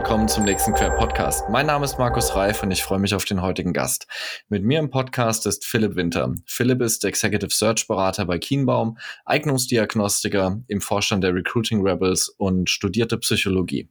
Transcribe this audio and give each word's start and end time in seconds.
willkommen 0.00 0.28
zum 0.28 0.44
nächsten 0.44 0.72
Quer 0.72 0.96
Podcast. 0.96 1.50
Mein 1.50 1.66
Name 1.66 1.84
ist 1.84 1.98
Markus 1.98 2.34
Reif 2.34 2.62
und 2.62 2.70
ich 2.70 2.82
freue 2.82 2.98
mich 2.98 3.14
auf 3.14 3.26
den 3.26 3.42
heutigen 3.42 3.74
Gast. 3.74 4.06
Mit 4.48 4.64
mir 4.64 4.78
im 4.78 4.88
Podcast 4.88 5.44
ist 5.44 5.66
Philipp 5.66 5.94
Winter. 5.94 6.34
Philipp 6.46 6.80
ist 6.80 7.04
Executive 7.04 7.50
Search 7.50 7.86
Berater 7.86 8.24
bei 8.24 8.38
Kienbaum, 8.38 8.96
Eignungsdiagnostiker 9.26 10.62
im 10.68 10.80
Vorstand 10.80 11.22
der 11.22 11.34
Recruiting 11.34 11.86
Rebels 11.86 12.30
und 12.30 12.70
studierte 12.70 13.18
Psychologie. 13.18 13.90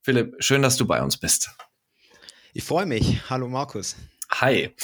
Philipp, 0.00 0.36
schön, 0.38 0.62
dass 0.62 0.76
du 0.76 0.86
bei 0.86 1.02
uns 1.02 1.16
bist. 1.16 1.50
Ich 2.54 2.62
freue 2.62 2.86
mich. 2.86 3.28
Hallo 3.28 3.48
Markus. 3.48 3.96
Hi. 4.30 4.74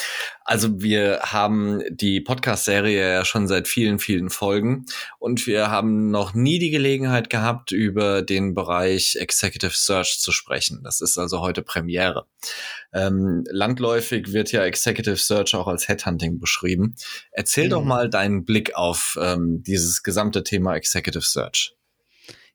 Also 0.45 0.83
wir 0.83 1.21
haben 1.23 1.83
die 1.91 2.21
Podcast-Serie 2.21 3.15
ja 3.15 3.25
schon 3.25 3.49
seit 3.49 3.67
vielen, 3.67 3.99
vielen 3.99 4.31
Folgen 4.31 4.87
und 5.19 5.47
wir 5.47 5.71
haben 5.71 6.11
noch 6.11 6.35
nie 6.35 6.59
die 6.59 6.71
Gelegenheit 6.71 7.29
gehabt, 7.29 7.73
über 7.73 8.23
den 8.23 8.55
Bereich 8.55 9.17
Executive 9.17 9.73
Search 9.75 10.21
zu 10.21 10.31
sprechen. 10.31 10.81
Das 10.85 11.01
ist 11.01 11.19
also 11.19 11.41
heute 11.41 11.63
Premiere. 11.63 12.27
Ähm, 12.93 13.45
landläufig 13.51 14.33
wird 14.33 14.53
ja 14.53 14.65
Executive 14.65 15.17
Search 15.17 15.55
auch 15.55 15.67
als 15.67 15.89
Headhunting 15.89 16.39
beschrieben. 16.39 16.95
Erzähl 17.33 17.67
mhm. 17.67 17.71
doch 17.71 17.85
mal 17.85 18.09
deinen 18.09 18.45
Blick 18.45 18.75
auf 18.77 19.19
ähm, 19.21 19.63
dieses 19.67 20.03
gesamte 20.03 20.45
Thema 20.45 20.75
Executive 20.77 21.25
Search. 21.25 21.77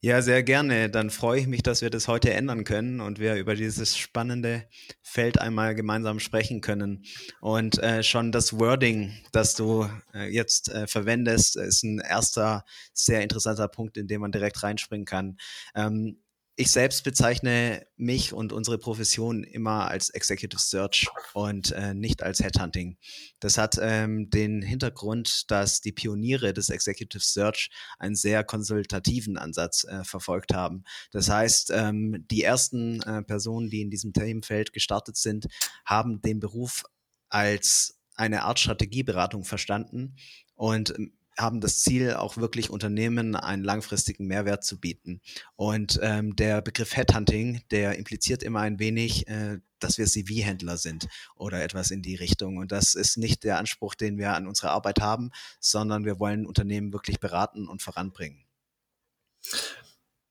Ja, 0.01 0.21
sehr 0.21 0.43
gerne. 0.43 0.89
Dann 0.91 1.09
freue 1.09 1.39
ich 1.39 1.47
mich, 1.47 1.63
dass 1.63 1.81
wir 1.81 1.89
das 1.89 2.07
heute 2.07 2.31
ändern 2.31 2.63
können 2.63 3.01
und 3.01 3.17
wir 3.19 3.35
über 3.35 3.55
dieses 3.55 3.97
spannende 3.97 4.67
Feld 5.01 5.41
einmal 5.41 5.73
gemeinsam 5.73 6.19
sprechen 6.19 6.61
können. 6.61 7.03
Und 7.41 7.79
äh, 7.79 8.03
schon 8.03 8.31
das 8.31 8.59
Wording, 8.59 9.11
das 9.31 9.55
du 9.55 9.89
äh, 10.13 10.31
jetzt 10.31 10.69
äh, 10.69 10.85
verwendest, 10.85 11.55
ist 11.57 11.83
ein 11.83 11.99
erster 11.99 12.63
sehr 12.93 13.21
interessanter 13.23 13.67
Punkt, 13.67 13.97
in 13.97 14.07
dem 14.07 14.21
man 14.21 14.31
direkt 14.31 14.61
reinspringen 14.61 15.05
kann. 15.05 15.37
Ähm, 15.73 16.21
ich 16.59 16.71
selbst 16.71 17.03
bezeichne 17.03 17.85
mich 17.97 18.33
und 18.33 18.51
unsere 18.51 18.79
Profession 18.79 19.43
immer 19.43 19.89
als 19.89 20.09
Executive 20.09 20.59
Search 20.59 21.07
und 21.35 21.71
äh, 21.71 21.93
nicht 21.93 22.23
als 22.23 22.39
Headhunting. 22.39 22.97
Das 23.39 23.59
hat 23.59 23.77
ähm, 23.79 24.31
den 24.31 24.63
Hintergrund, 24.63 25.51
dass 25.51 25.81
die 25.81 25.91
Pioniere 25.91 26.53
des 26.53 26.69
Executive 26.69 27.23
Search 27.23 27.69
einen 27.99 28.15
sehr 28.15 28.43
konsultativen 28.43 29.37
Ansatz 29.37 29.83
äh, 29.83 30.03
verfolgt 30.03 30.51
haben. 30.51 30.83
Das 31.11 31.29
heißt, 31.29 31.69
ähm, 31.75 32.25
die 32.31 32.41
ersten 32.41 33.03
äh, 33.03 33.21
Personen, 33.21 33.69
die 33.69 33.81
in 33.81 33.91
diesem 33.91 34.11
Themenfeld 34.11 34.73
gestartet 34.73 35.15
sind, 35.15 35.45
haben 35.85 36.23
den 36.23 36.39
Beruf 36.39 36.85
als 37.29 37.99
eine 38.15 38.45
Art 38.45 38.57
Strategieberatung 38.57 39.43
verstanden 39.43 40.15
und 40.55 40.95
haben 41.37 41.61
das 41.61 41.79
Ziel, 41.79 42.13
auch 42.13 42.37
wirklich 42.37 42.69
Unternehmen 42.69 43.35
einen 43.35 43.63
langfristigen 43.63 44.27
Mehrwert 44.27 44.63
zu 44.63 44.79
bieten. 44.79 45.21
Und 45.55 45.99
ähm, 46.01 46.35
der 46.35 46.61
Begriff 46.61 46.95
Headhunting, 46.95 47.61
der 47.71 47.97
impliziert 47.97 48.43
immer 48.43 48.61
ein 48.61 48.79
wenig, 48.79 49.27
äh, 49.27 49.59
dass 49.79 49.97
wir 49.97 50.07
CV-Händler 50.07 50.77
sind 50.77 51.07
oder 51.35 51.63
etwas 51.63 51.91
in 51.91 52.01
die 52.01 52.15
Richtung. 52.15 52.57
Und 52.57 52.71
das 52.71 52.95
ist 52.95 53.17
nicht 53.17 53.43
der 53.43 53.59
Anspruch, 53.59 53.95
den 53.95 54.17
wir 54.17 54.33
an 54.33 54.47
unsere 54.47 54.71
Arbeit 54.71 54.99
haben, 54.99 55.31
sondern 55.59 56.05
wir 56.05 56.19
wollen 56.19 56.45
Unternehmen 56.45 56.93
wirklich 56.93 57.19
beraten 57.19 57.67
und 57.67 57.81
voranbringen. 57.81 58.45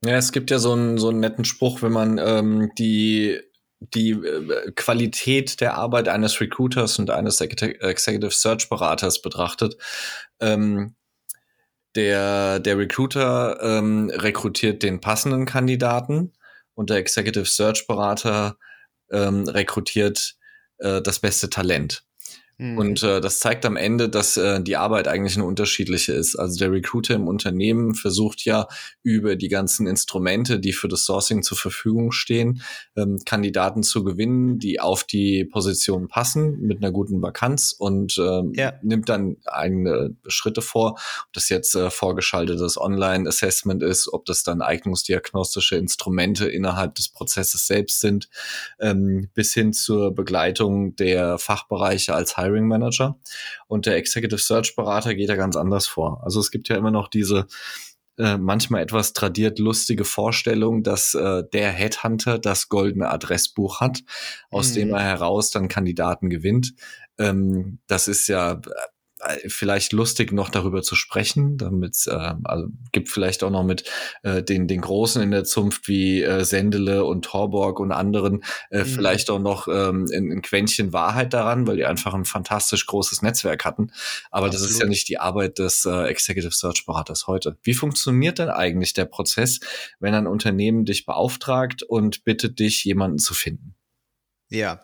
Ja, 0.05 0.17
es 0.17 0.33
gibt 0.33 0.51
ja 0.51 0.59
so 0.59 0.73
einen, 0.73 0.99
so 0.99 1.09
einen 1.09 1.21
netten 1.21 1.45
Spruch, 1.45 1.83
wenn 1.83 1.93
man 1.93 2.19
ähm, 2.19 2.71
die 2.79 3.41
die 3.95 4.11
äh, 4.11 4.73
Qualität 4.75 5.61
der 5.61 5.75
Arbeit 5.75 6.09
eines 6.09 6.41
Recruiters 6.41 6.99
und 6.99 7.11
eines 7.11 7.41
Executive 7.41 8.31
Search 8.31 8.69
Beraters 8.69 9.23
betrachtet. 9.23 9.77
Ähm, 10.41 10.95
der, 11.95 12.61
der 12.61 12.79
Recruiter 12.79 13.59
ähm, 13.63 14.11
rekrutiert 14.15 14.83
den 14.83 15.01
passenden 15.01 15.47
Kandidaten 15.47 16.33
und 16.75 16.91
der 16.91 16.99
Executive 16.99 17.47
Search 17.47 17.87
Berater 17.87 18.59
ähm, 19.11 19.49
rekrutiert 19.49 20.37
äh, 20.79 21.01
das 21.01 21.21
beste 21.21 21.49
Talent. 21.49 22.05
Mhm. 22.59 22.79
Und 22.79 23.03
äh, 23.03 23.21
das 23.21 23.39
zeigt 23.39 23.67
am 23.67 23.77
Ende, 23.77 24.09
dass 24.09 24.37
äh, 24.37 24.63
die 24.63 24.77
Arbeit 24.77 25.09
eigentlich 25.09 25.37
eine 25.37 25.45
unterschiedliche 25.45 26.13
ist. 26.13 26.37
Also 26.37 26.59
der 26.59 26.73
Recruiter 26.73 27.15
im 27.15 27.29
Unternehmen 27.29 27.95
versucht 27.95 28.45
ja 28.45 28.67
über 29.03 29.37
die 29.37 29.49
ganzen 29.49 29.87
Instrumente, 29.87 30.59
die 30.59 30.73
für 30.73 30.89
das 30.89 31.05
Sourcing 31.05 31.43
zur 31.43 31.59
Verfügung 31.59 32.13
stehen, 32.13 32.63
ähm, 32.97 33.19
Kandidaten 33.27 33.83
zu 33.83 34.05
gewinnen, 34.05 34.59
die 34.59 34.81
auf 34.81 35.05
die 35.05 35.45
Position 35.45 36.09
passen 36.09 36.61
mit 36.61 36.79
einer 36.79 36.93
guten 36.93 37.21
Vakanz 37.21 37.75
und 37.79 38.17
ähm, 38.19 38.53
ja. 38.55 38.73
nimmt 38.83 39.09
dann 39.11 39.37
eigene 39.45 40.17
Schritte 40.27 40.63
vor, 40.63 40.93
ob 40.93 41.33
das 41.35 41.51
jetzt 41.51 41.75
äh, 41.75 41.91
vorgeschaltetes 41.91 42.81
Online-Assessment 42.81 43.83
ist, 43.83 44.11
ob 44.13 44.25
das 44.25 44.45
dann 44.45 44.63
eignungsdiagnostische 44.63 45.77
Instrumente 45.77 46.47
innerhalb 46.47 46.95
des 46.95 47.11
Prozesses 47.11 47.67
selbst 47.67 48.01
sind, 48.01 48.31
ähm, 48.81 49.29
bis 49.35 49.53
hin 49.53 49.75
zur 49.75 50.15
Begleitung 50.15 50.97
der 50.97 51.39
Fachbereiche 51.39 52.15
als 52.15 52.37
Hiring 52.47 52.67
Manager. 52.67 53.19
Und 53.67 53.87
der 53.87 53.97
Executive 53.97 54.41
Search 54.41 54.77
Berater 54.77 55.15
geht 55.15 55.29
da 55.29 55.37
ganz 55.37 55.57
anders 55.57 55.87
vor. 55.87 56.23
Also 56.25 56.41
es 56.41 56.51
gibt 56.51 56.69
ja 56.69 56.77
immer 56.77 56.91
noch 56.91 57.09
diese 57.09 57.47
äh, 58.19 58.39
manchmal 58.39 58.83
etwas 58.83 59.13
tradiert 59.13 59.59
lustige 59.59 60.05
Vorstellung, 60.05 60.83
dass 60.83 61.15
äh, 61.15 61.43
der 61.53 61.71
Headhunter 61.71 62.39
das 62.39 62.69
goldene 62.69 63.11
Adressbuch 63.11 63.81
hat, 63.81 64.03
aus 64.51 64.71
mhm. 64.71 64.75
dem 64.75 64.95
er 64.95 65.03
heraus 65.03 65.51
dann 65.51 65.69
Kandidaten 65.69 66.31
gewinnt. 66.31 66.73
Ähm, 67.19 67.79
das 67.87 68.09
ist 68.09 68.27
ja 68.29 68.61
vielleicht 69.47 69.93
lustig 69.93 70.33
noch 70.33 70.51
darüber 70.51 70.83
zu 70.83 70.95
sprechen, 70.95 71.57
damit 71.57 72.07
äh, 72.07 72.35
also 72.45 72.69
gibt 72.93 73.09
vielleicht 73.09 73.43
auch 73.43 73.51
noch 73.51 73.65
mit 73.65 73.85
äh, 74.23 74.43
den 74.43 74.69
den 74.69 74.83
großen 74.83 75.23
in 75.23 75.31
der 75.31 75.45
Zunft 75.45 75.89
wie 75.89 76.23
äh, 76.23 76.45
Sendele 76.45 77.05
und 77.05 77.25
Torborg 77.25 77.81
und 77.81 77.93
anderen 77.93 78.45
äh, 78.71 78.81
mhm. 78.81 78.87
vielleicht 78.87 79.31
auch 79.31 79.39
noch 79.39 79.69
ähm, 79.69 80.07
ein, 80.13 80.31
ein 80.31 80.43
Quäntchen 80.43 80.93
Wahrheit 80.93 81.33
daran, 81.33 81.67
weil 81.67 81.77
die 81.77 81.87
einfach 81.87 82.13
ein 82.15 82.25
fantastisch 82.27 82.87
großes 82.87 83.23
Netzwerk 83.23 83.65
hatten. 83.65 83.91
Aber 84.31 84.47
Absolut. 84.47 84.65
das 84.67 84.71
ist 84.71 84.81
ja 84.81 84.87
nicht 84.87 85.09
die 85.09 85.19
Arbeit 85.19 85.59
des 85.59 85.87
äh, 85.87 86.05
Executive 86.09 86.55
Search 86.55 86.85
Beraters 86.85 87.27
heute. 87.27 87.57
Wie 87.63 87.75
funktioniert 87.75 88.39
denn 88.39 88.51
eigentlich 88.51 88.93
der 88.93 89.07
Prozess, 89.07 89.61
wenn 89.99 90.15
ein 90.15 90.27
Unternehmen 90.27 90.85
dich 90.85 91.07
beauftragt 91.07 91.83
und 91.83 92.25
bittet 92.25 92.59
dich 92.59 92.85
jemanden 92.85 93.19
zu 93.19 93.33
finden? 93.33 93.75
Ja, 94.49 94.83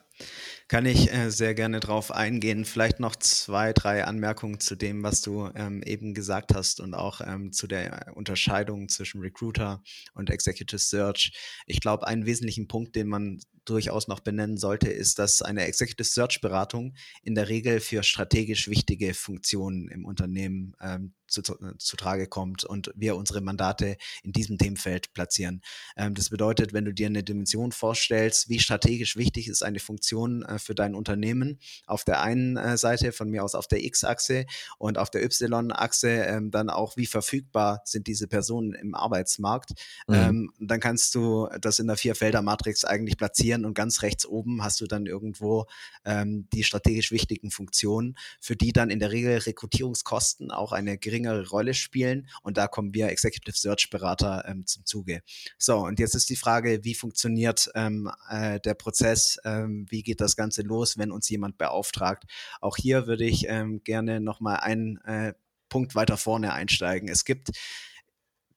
kann 0.73 0.87
ich 0.87 1.13
äh, 1.13 1.31
sehr 1.31 1.55
gerne 1.55 1.81
drauf 1.81 2.11
eingehen. 2.11 2.65
Vielleicht 2.65 2.99
noch 2.99 3.15
zwei, 3.15 3.75
drei 3.75 4.07
Anmerkungen 4.07 4.59
zu 4.59 4.75
dem, 4.75 5.03
was 5.03 5.21
du 5.21 5.51
ähm, 5.55 5.83
eben 5.83 6.15
gesagt 6.15 6.55
hast 6.55 6.81
und 6.81 6.95
auch 6.95 7.21
ähm, 7.21 7.53
zu 7.53 7.67
der 7.67 8.13
Unterscheidung 8.15 8.89
zwischen 8.89 9.21
Recruiter 9.21 9.83
und 10.15 10.31
Executive 10.31 10.79
Search. 10.79 11.33
Ich 11.67 11.81
glaube, 11.81 12.07
einen 12.07 12.25
wesentlichen 12.25 12.69
Punkt, 12.69 12.97
den 12.97 13.09
man 13.09 13.39
durchaus 13.65 14.09
noch 14.09 14.21
benennen 14.21 14.57
sollte, 14.57 14.91
ist, 14.91 15.19
dass 15.19 15.43
eine 15.43 15.65
Executive 15.65 16.05
Search 16.05 16.41
Beratung 16.41 16.95
in 17.23 17.35
der 17.35 17.49
Regel 17.49 17.81
für 17.81 18.03
strategisch 18.03 18.69
wichtige 18.69 19.15
Funktionen 19.15 19.89
im 19.89 20.05
Unternehmen 20.05 20.75
ähm, 20.81 21.15
zu, 21.27 21.43
zu, 21.43 21.55
äh, 21.55 21.77
zu, 21.79 21.97
Trage 21.97 22.27
kommt 22.27 22.65
und 22.65 22.93
wir 22.95 23.17
unsere 23.17 23.41
Mandate 23.41 23.97
in 24.23 24.33
diesem 24.33 24.59
Themenfeld 24.59 25.13
platzieren. 25.15 25.63
Ähm, 25.97 26.15
das 26.15 26.31
bedeutet, 26.31 26.73
wenn 26.73 26.85
du 26.85 26.93
dir 26.93 27.07
eine 27.07 27.23
Dimension 27.23 27.73
vorstellst, 27.73 28.49
wie 28.49 28.59
strategisch 28.59 29.17
wichtig 29.17 29.49
ist 29.49 29.63
eine 29.63 29.81
Funktion 29.81 30.43
äh, 30.43 30.59
für 30.59 30.75
dein 30.75 30.95
Unternehmen, 30.95 31.59
auf 31.87 32.05
der 32.05 32.23
einen 32.23 32.57
äh, 32.57 32.77
Seite 32.77 33.13
von 33.13 33.31
mir 33.31 33.43
aus 33.43 33.55
auf 33.55 33.67
der 33.67 33.83
X-Achse 33.83 34.47
und 34.79 34.99
auf 34.99 35.11
der 35.11 35.25
Y-Achse 35.25 36.09
ähm, 36.09 36.51
dann 36.51 36.69
auch, 36.69 36.97
wie 36.97 37.07
verfügbar 37.07 37.81
sind 37.85 38.07
diese 38.07 38.29
Personen 38.29 38.75
im 38.75 38.95
Arbeitsmarkt, 38.95 39.71
mhm. 40.07 40.15
ähm, 40.15 40.53
dann 40.59 40.81
kannst 40.81 41.15
du 41.15 41.49
das 41.61 41.79
in 41.79 41.87
der 41.87 41.97
Vier-Felder-Matrix 41.97 42.85
eigentlich 42.85 43.17
platzieren 43.17 43.52
und 43.65 43.75
ganz 43.75 44.03
rechts 44.03 44.27
oben 44.27 44.63
hast 44.63 44.81
du 44.81 44.87
dann 44.87 45.07
irgendwo 45.07 45.67
ähm, 46.05 46.49
die 46.53 46.65
strategisch 46.65 47.11
wichtigen 47.11 47.51
Funktionen, 47.51 48.17
für 48.41 48.57
die 48.57 48.73
dann 48.73 48.91
in 48.91 48.99
der 48.99 49.13
Regel 49.13 49.39
Rekrutierungskosten 49.39 50.51
auch 50.51 50.73
eine 50.73 50.99
geringe 50.99 51.23
geringere 51.23 51.49
Rolle 51.49 51.75
spielen. 51.75 52.29
Und 52.43 52.57
da 52.57 52.67
kommen 52.67 52.95
wir 52.95 53.09
Executive 53.09 53.57
Search 53.57 53.91
Berater 53.91 54.45
ähm, 54.47 54.67
zum 54.67 54.85
Zuge. 54.85 55.23
So, 55.59 55.79
und 55.79 55.99
jetzt 55.99 56.15
ist 56.15 56.31
die 56.31 56.37
Frage, 56.37 56.81
wie 56.83 56.95
funktioniert 56.95 57.71
ähm, 57.75 58.11
äh, 58.29 58.61
der 58.61 58.75
Prozess? 58.75 59.39
Ähm, 59.45 59.87
wie 59.89 60.03
geht 60.03 60.21
das 60.21 60.37
Ganze 60.37 60.63
los, 60.63 60.99
wenn 60.99 61.13
uns 61.13 61.29
jemand 61.29 61.59
beauftragt? 61.59 62.25
Auch 62.61 62.77
hier 62.77 63.07
würde 63.07 63.25
ich 63.25 63.47
ähm, 63.49 63.83
gerne 63.85 64.21
nochmal 64.21 64.59
einen 64.59 64.99
äh, 65.05 65.35
Punkt 65.69 65.95
weiter 65.95 66.17
vorne 66.17 66.53
einsteigen. 66.53 67.09
Es 67.09 67.25
gibt 67.25 67.51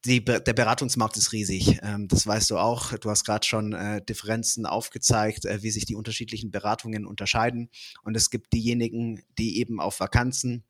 die, 0.06 0.24
der 0.24 0.42
Beratungsmarkt 0.42 1.18
ist 1.18 1.32
riesig. 1.32 1.80
Ähm, 1.82 2.08
das 2.08 2.26
weißt 2.28 2.50
du 2.52 2.58
auch. 2.58 2.94
Du 2.98 3.10
hast 3.10 3.26
gerade 3.26 3.46
schon 3.46 3.74
äh, 3.74 4.04
Differenzen 4.04 4.66
aufgezeigt, 4.66 5.46
äh, 5.46 5.64
wie 5.64 5.72
sich 5.72 5.86
die 5.86 5.96
unterschiedlichen 5.96 6.52
Beratungen 6.52 7.06
unterscheiden. 7.06 7.70
Und 8.04 8.16
es 8.16 8.30
gibt 8.30 8.54
diejenigen, 8.54 9.24
die 9.38 9.60
eben 9.60 9.80
auf 9.80 10.00
Vakanzen 10.00 10.64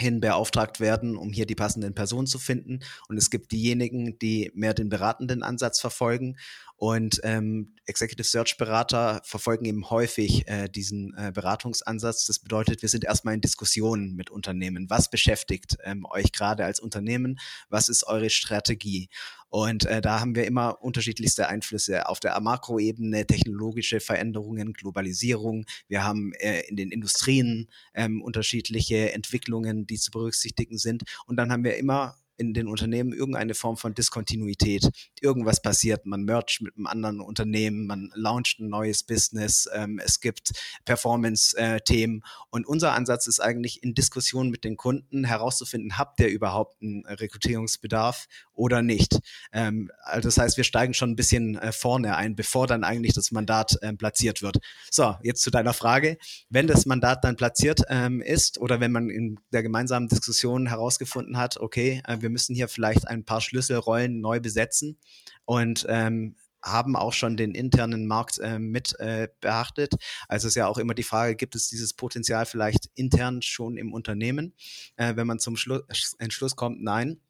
hin 0.00 0.20
beauftragt 0.20 0.80
werden, 0.80 1.16
um 1.16 1.32
hier 1.32 1.46
die 1.46 1.54
passenden 1.54 1.94
Personen 1.94 2.26
zu 2.26 2.38
finden. 2.38 2.80
Und 3.08 3.16
es 3.16 3.30
gibt 3.30 3.52
diejenigen, 3.52 4.18
die 4.18 4.50
mehr 4.54 4.74
den 4.74 4.88
beratenden 4.88 5.42
Ansatz 5.42 5.80
verfolgen. 5.80 6.36
Und 6.84 7.18
ähm, 7.24 7.74
Executive 7.86 8.28
Search 8.28 8.58
Berater 8.58 9.22
verfolgen 9.24 9.64
eben 9.64 9.88
häufig 9.88 10.46
äh, 10.48 10.68
diesen 10.68 11.16
äh, 11.16 11.32
Beratungsansatz. 11.32 12.26
Das 12.26 12.40
bedeutet, 12.40 12.82
wir 12.82 12.90
sind 12.90 13.04
erstmal 13.04 13.32
in 13.32 13.40
Diskussionen 13.40 14.14
mit 14.16 14.28
Unternehmen. 14.28 14.90
Was 14.90 15.08
beschäftigt 15.08 15.78
ähm, 15.82 16.04
euch 16.04 16.30
gerade 16.32 16.66
als 16.66 16.80
Unternehmen? 16.80 17.38
Was 17.70 17.88
ist 17.88 18.06
eure 18.06 18.28
Strategie? 18.28 19.08
Und 19.48 19.86
äh, 19.86 20.02
da 20.02 20.20
haben 20.20 20.34
wir 20.34 20.44
immer 20.44 20.82
unterschiedlichste 20.82 21.48
Einflüsse 21.48 22.06
auf 22.06 22.20
der 22.20 22.38
Makroebene, 22.38 23.26
technologische 23.26 24.00
Veränderungen, 24.00 24.74
Globalisierung. 24.74 25.64
Wir 25.88 26.04
haben 26.04 26.34
äh, 26.34 26.68
in 26.68 26.76
den 26.76 26.90
Industrien 26.90 27.70
ähm, 27.94 28.20
unterschiedliche 28.20 29.10
Entwicklungen, 29.12 29.86
die 29.86 29.96
zu 29.96 30.10
berücksichtigen 30.10 30.76
sind. 30.76 31.04
Und 31.24 31.36
dann 31.36 31.50
haben 31.50 31.64
wir 31.64 31.78
immer 31.78 32.14
in 32.36 32.54
den 32.54 32.68
Unternehmen 32.68 33.12
irgendeine 33.12 33.54
Form 33.54 33.76
von 33.76 33.94
Diskontinuität. 33.94 34.88
Irgendwas 35.20 35.62
passiert, 35.62 36.06
man 36.06 36.24
mercht 36.24 36.60
mit 36.60 36.76
einem 36.76 36.86
anderen 36.86 37.20
Unternehmen, 37.20 37.86
man 37.86 38.10
launcht 38.14 38.60
ein 38.60 38.68
neues 38.68 39.02
Business, 39.02 39.68
ähm, 39.72 40.00
es 40.04 40.20
gibt 40.20 40.52
Performance-Themen. 40.84 42.18
Äh, 42.18 42.28
und 42.50 42.66
unser 42.66 42.92
Ansatz 42.92 43.26
ist 43.26 43.40
eigentlich 43.40 43.82
in 43.82 43.94
Diskussionen 43.94 44.50
mit 44.50 44.64
den 44.64 44.76
Kunden 44.76 45.24
herauszufinden, 45.24 45.98
habt 45.98 46.20
ihr 46.20 46.28
überhaupt 46.28 46.82
einen 46.82 47.04
Rekrutierungsbedarf 47.06 48.26
oder 48.52 48.82
nicht. 48.82 49.18
Ähm, 49.52 49.90
also 50.02 50.28
das 50.28 50.38
heißt, 50.38 50.56
wir 50.56 50.64
steigen 50.64 50.94
schon 50.94 51.10
ein 51.10 51.16
bisschen 51.16 51.56
äh, 51.56 51.72
vorne 51.72 52.16
ein, 52.16 52.36
bevor 52.36 52.66
dann 52.66 52.84
eigentlich 52.84 53.14
das 53.14 53.30
Mandat 53.30 53.76
äh, 53.82 53.92
platziert 53.92 54.42
wird. 54.42 54.58
So, 54.90 55.16
jetzt 55.22 55.42
zu 55.42 55.50
deiner 55.50 55.72
Frage. 55.72 56.18
Wenn 56.50 56.66
das 56.66 56.86
Mandat 56.86 57.24
dann 57.24 57.36
platziert 57.36 57.82
ähm, 57.88 58.20
ist 58.20 58.58
oder 58.58 58.80
wenn 58.80 58.92
man 58.92 59.10
in 59.10 59.38
der 59.52 59.62
gemeinsamen 59.62 60.08
Diskussion 60.08 60.66
herausgefunden 60.66 61.36
hat, 61.36 61.58
okay, 61.58 62.02
äh, 62.06 62.18
wir 62.24 62.30
müssen 62.30 62.56
hier 62.56 62.68
vielleicht 62.68 63.06
ein 63.06 63.24
paar 63.24 63.42
Schlüsselrollen 63.42 64.20
neu 64.20 64.40
besetzen 64.40 64.98
und 65.44 65.84
ähm, 65.88 66.36
haben 66.64 66.96
auch 66.96 67.12
schon 67.12 67.36
den 67.36 67.54
internen 67.54 68.06
Markt 68.06 68.38
äh, 68.38 68.58
mit 68.58 68.98
äh, 68.98 69.28
beachtet. 69.40 69.94
Also 70.28 70.48
ist 70.48 70.54
ja 70.54 70.66
auch 70.66 70.78
immer 70.78 70.94
die 70.94 71.02
Frage, 71.02 71.36
gibt 71.36 71.54
es 71.54 71.68
dieses 71.68 71.92
Potenzial 71.92 72.46
vielleicht 72.46 72.88
intern 72.94 73.42
schon 73.42 73.76
im 73.76 73.92
Unternehmen? 73.92 74.54
Äh, 74.96 75.14
wenn 75.16 75.26
man 75.26 75.38
zum 75.38 75.56
Schlu 75.56 75.80
Entschluss 76.18 76.56
kommt, 76.56 76.82
nein, 76.82 77.20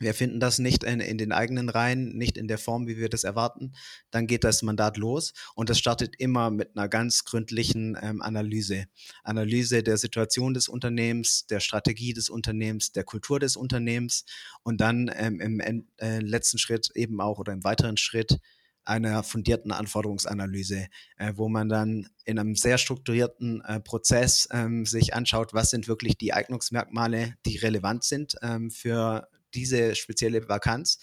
wir 0.00 0.14
finden 0.14 0.40
das 0.40 0.58
nicht 0.58 0.84
in, 0.84 1.00
in, 1.00 1.18
den 1.18 1.32
eigenen 1.32 1.68
Reihen, 1.68 2.16
nicht 2.16 2.36
in 2.36 2.48
der 2.48 2.58
Form, 2.58 2.86
wie 2.86 2.96
wir 2.96 3.08
das 3.08 3.24
erwarten, 3.24 3.72
dann 4.10 4.26
geht 4.26 4.44
das 4.44 4.62
Mandat 4.62 4.96
los 4.96 5.32
und 5.54 5.70
das 5.70 5.78
startet 5.78 6.16
immer 6.18 6.50
mit 6.50 6.76
einer 6.76 6.88
ganz 6.88 7.24
gründlichen 7.24 7.96
ähm, 8.00 8.20
Analyse. 8.22 8.86
Analyse 9.22 9.82
der 9.82 9.96
Situation 9.96 10.54
des 10.54 10.68
Unternehmens, 10.68 11.46
der 11.46 11.60
Strategie 11.60 12.12
des 12.12 12.28
Unternehmens, 12.28 12.92
der 12.92 13.04
Kultur 13.04 13.38
des 13.38 13.56
Unternehmens 13.56 14.24
und 14.62 14.80
dann 14.80 15.10
ähm, 15.14 15.40
im 15.40 15.88
äh, 15.98 16.18
letzten 16.18 16.58
Schritt 16.58 16.90
eben 16.94 17.20
auch 17.20 17.38
oder 17.38 17.52
im 17.52 17.64
weiteren 17.64 17.96
Schritt 17.96 18.38
einer 18.84 19.22
fundierten 19.22 19.72
Anforderungsanalyse, 19.72 20.88
äh, 21.16 21.32
wo 21.36 21.48
man 21.48 21.68
dann 21.68 22.08
in 22.24 22.38
einem 22.38 22.54
sehr 22.54 22.78
strukturierten 22.78 23.62
äh, 23.62 23.80
Prozess 23.80 24.48
ähm, 24.52 24.84
sich 24.84 25.14
anschaut, 25.14 25.54
was 25.54 25.70
sind 25.70 25.88
wirklich 25.88 26.18
die 26.18 26.32
Eignungsmerkmale, 26.32 27.34
die 27.46 27.56
relevant 27.56 28.04
sind 28.04 28.36
ähm, 28.42 28.70
für 28.70 29.28
diese 29.54 29.94
spezielle 29.94 30.48
Vakanz 30.48 30.98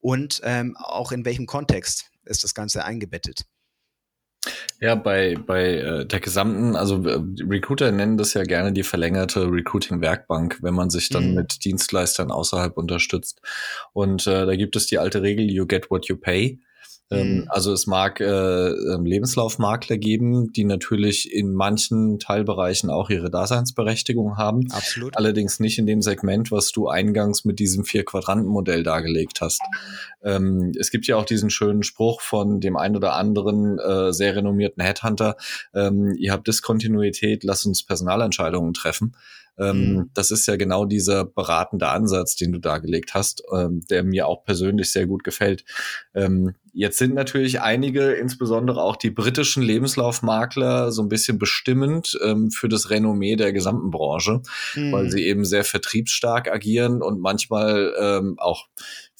und 0.00 0.40
ähm, 0.44 0.76
auch 0.76 1.12
in 1.12 1.24
welchem 1.24 1.46
Kontext 1.46 2.10
ist 2.24 2.44
das 2.44 2.54
Ganze 2.54 2.84
eingebettet. 2.84 3.44
Ja, 4.80 4.94
bei, 4.94 5.34
bei 5.34 5.74
äh, 5.74 6.06
der 6.06 6.20
gesamten, 6.20 6.76
also 6.76 7.04
äh, 7.04 7.20
Recruiter 7.42 7.90
nennen 7.90 8.16
das 8.16 8.34
ja 8.34 8.44
gerne 8.44 8.72
die 8.72 8.84
verlängerte 8.84 9.50
Recruiting-Werkbank, 9.50 10.58
wenn 10.62 10.74
man 10.74 10.90
sich 10.90 11.08
dann 11.08 11.30
mhm. 11.30 11.34
mit 11.34 11.64
Dienstleistern 11.64 12.30
außerhalb 12.30 12.76
unterstützt. 12.76 13.40
Und 13.92 14.26
äh, 14.28 14.46
da 14.46 14.54
gibt 14.54 14.76
es 14.76 14.86
die 14.86 14.98
alte 14.98 15.22
Regel, 15.22 15.50
you 15.50 15.66
get 15.66 15.90
what 15.90 16.06
you 16.06 16.16
pay. 16.16 16.60
Ähm, 17.10 17.36
mhm. 17.36 17.44
Also 17.48 17.72
es 17.72 17.86
mag 17.86 18.20
äh, 18.20 18.24
ähm, 18.68 19.06
Lebenslaufmakler 19.06 19.96
geben, 19.96 20.52
die 20.52 20.64
natürlich 20.64 21.32
in 21.32 21.54
manchen 21.54 22.18
Teilbereichen 22.18 22.90
auch 22.90 23.08
ihre 23.08 23.30
Daseinsberechtigung 23.30 24.36
haben. 24.36 24.70
Absolut. 24.70 25.16
Allerdings 25.16 25.58
nicht 25.58 25.78
in 25.78 25.86
dem 25.86 26.02
Segment, 26.02 26.52
was 26.52 26.70
du 26.72 26.88
eingangs 26.88 27.44
mit 27.44 27.58
diesem 27.58 27.84
Vier-Quadranten-Modell 27.84 28.82
dargelegt 28.82 29.40
hast. 29.40 29.62
Ähm, 30.22 30.72
es 30.78 30.90
gibt 30.90 31.06
ja 31.06 31.16
auch 31.16 31.24
diesen 31.24 31.50
schönen 31.50 31.82
Spruch 31.82 32.20
von 32.20 32.60
dem 32.60 32.76
ein 32.76 32.94
oder 32.94 33.14
anderen 33.14 33.78
äh, 33.78 34.12
sehr 34.12 34.36
renommierten 34.36 34.82
Headhunter, 34.82 35.36
ähm, 35.74 36.14
ihr 36.18 36.32
habt 36.32 36.46
Diskontinuität, 36.46 37.44
lasst 37.44 37.66
uns 37.66 37.82
Personalentscheidungen 37.82 38.74
treffen. 38.74 39.14
Ähm, 39.58 39.94
mhm. 39.94 40.10
Das 40.14 40.30
ist 40.30 40.46
ja 40.46 40.56
genau 40.56 40.84
dieser 40.84 41.24
beratende 41.24 41.88
Ansatz, 41.88 42.36
den 42.36 42.52
du 42.52 42.58
dargelegt 42.58 43.14
hast, 43.14 43.42
ähm, 43.54 43.82
der 43.90 44.04
mir 44.04 44.26
auch 44.26 44.44
persönlich 44.44 44.92
sehr 44.92 45.06
gut 45.06 45.24
gefällt. 45.24 45.64
Ähm, 46.14 46.54
jetzt 46.72 46.98
sind 46.98 47.14
natürlich 47.14 47.60
einige, 47.60 48.12
insbesondere 48.12 48.82
auch 48.82 48.96
die 48.96 49.10
britischen 49.10 49.62
Lebenslaufmakler, 49.62 50.92
so 50.92 51.02
ein 51.02 51.08
bisschen 51.08 51.38
bestimmend 51.38 52.18
ähm, 52.22 52.50
für 52.50 52.68
das 52.68 52.90
Renommee 52.90 53.36
der 53.36 53.52
gesamten 53.52 53.90
Branche, 53.90 54.42
mhm. 54.74 54.92
weil 54.92 55.10
sie 55.10 55.26
eben 55.26 55.44
sehr 55.44 55.64
vertriebsstark 55.64 56.50
agieren 56.50 57.02
und 57.02 57.20
manchmal 57.20 57.94
ähm, 58.00 58.34
auch 58.38 58.68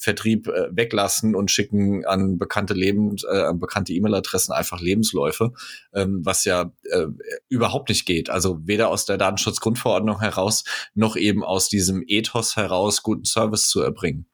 Vertrieb 0.01 0.47
äh, 0.47 0.69
weglassen 0.71 1.35
und 1.35 1.51
schicken 1.51 2.05
an 2.05 2.37
bekannte 2.37 2.73
Leben, 2.73 3.17
äh, 3.29 3.41
an 3.41 3.59
bekannte 3.59 3.91
E-Mail-Adressen 3.91 4.53
einfach 4.53 4.79
Lebensläufe, 4.79 5.51
ähm, 5.93 6.21
was 6.23 6.45
ja 6.45 6.71
äh, 6.89 7.07
überhaupt 7.49 7.89
nicht 7.89 8.05
geht. 8.05 8.29
Also 8.29 8.59
weder 8.63 8.87
aus 8.87 9.05
der 9.05 9.17
Datenschutzgrundverordnung 9.17 10.21
heraus 10.21 10.63
noch 10.95 11.17
eben 11.17 11.43
aus 11.43 11.67
diesem 11.67 12.01
Ethos 12.07 12.55
heraus 12.55 13.03
guten 13.03 13.25
Service 13.25 13.67
zu 13.67 13.81
erbringen. 13.81 14.25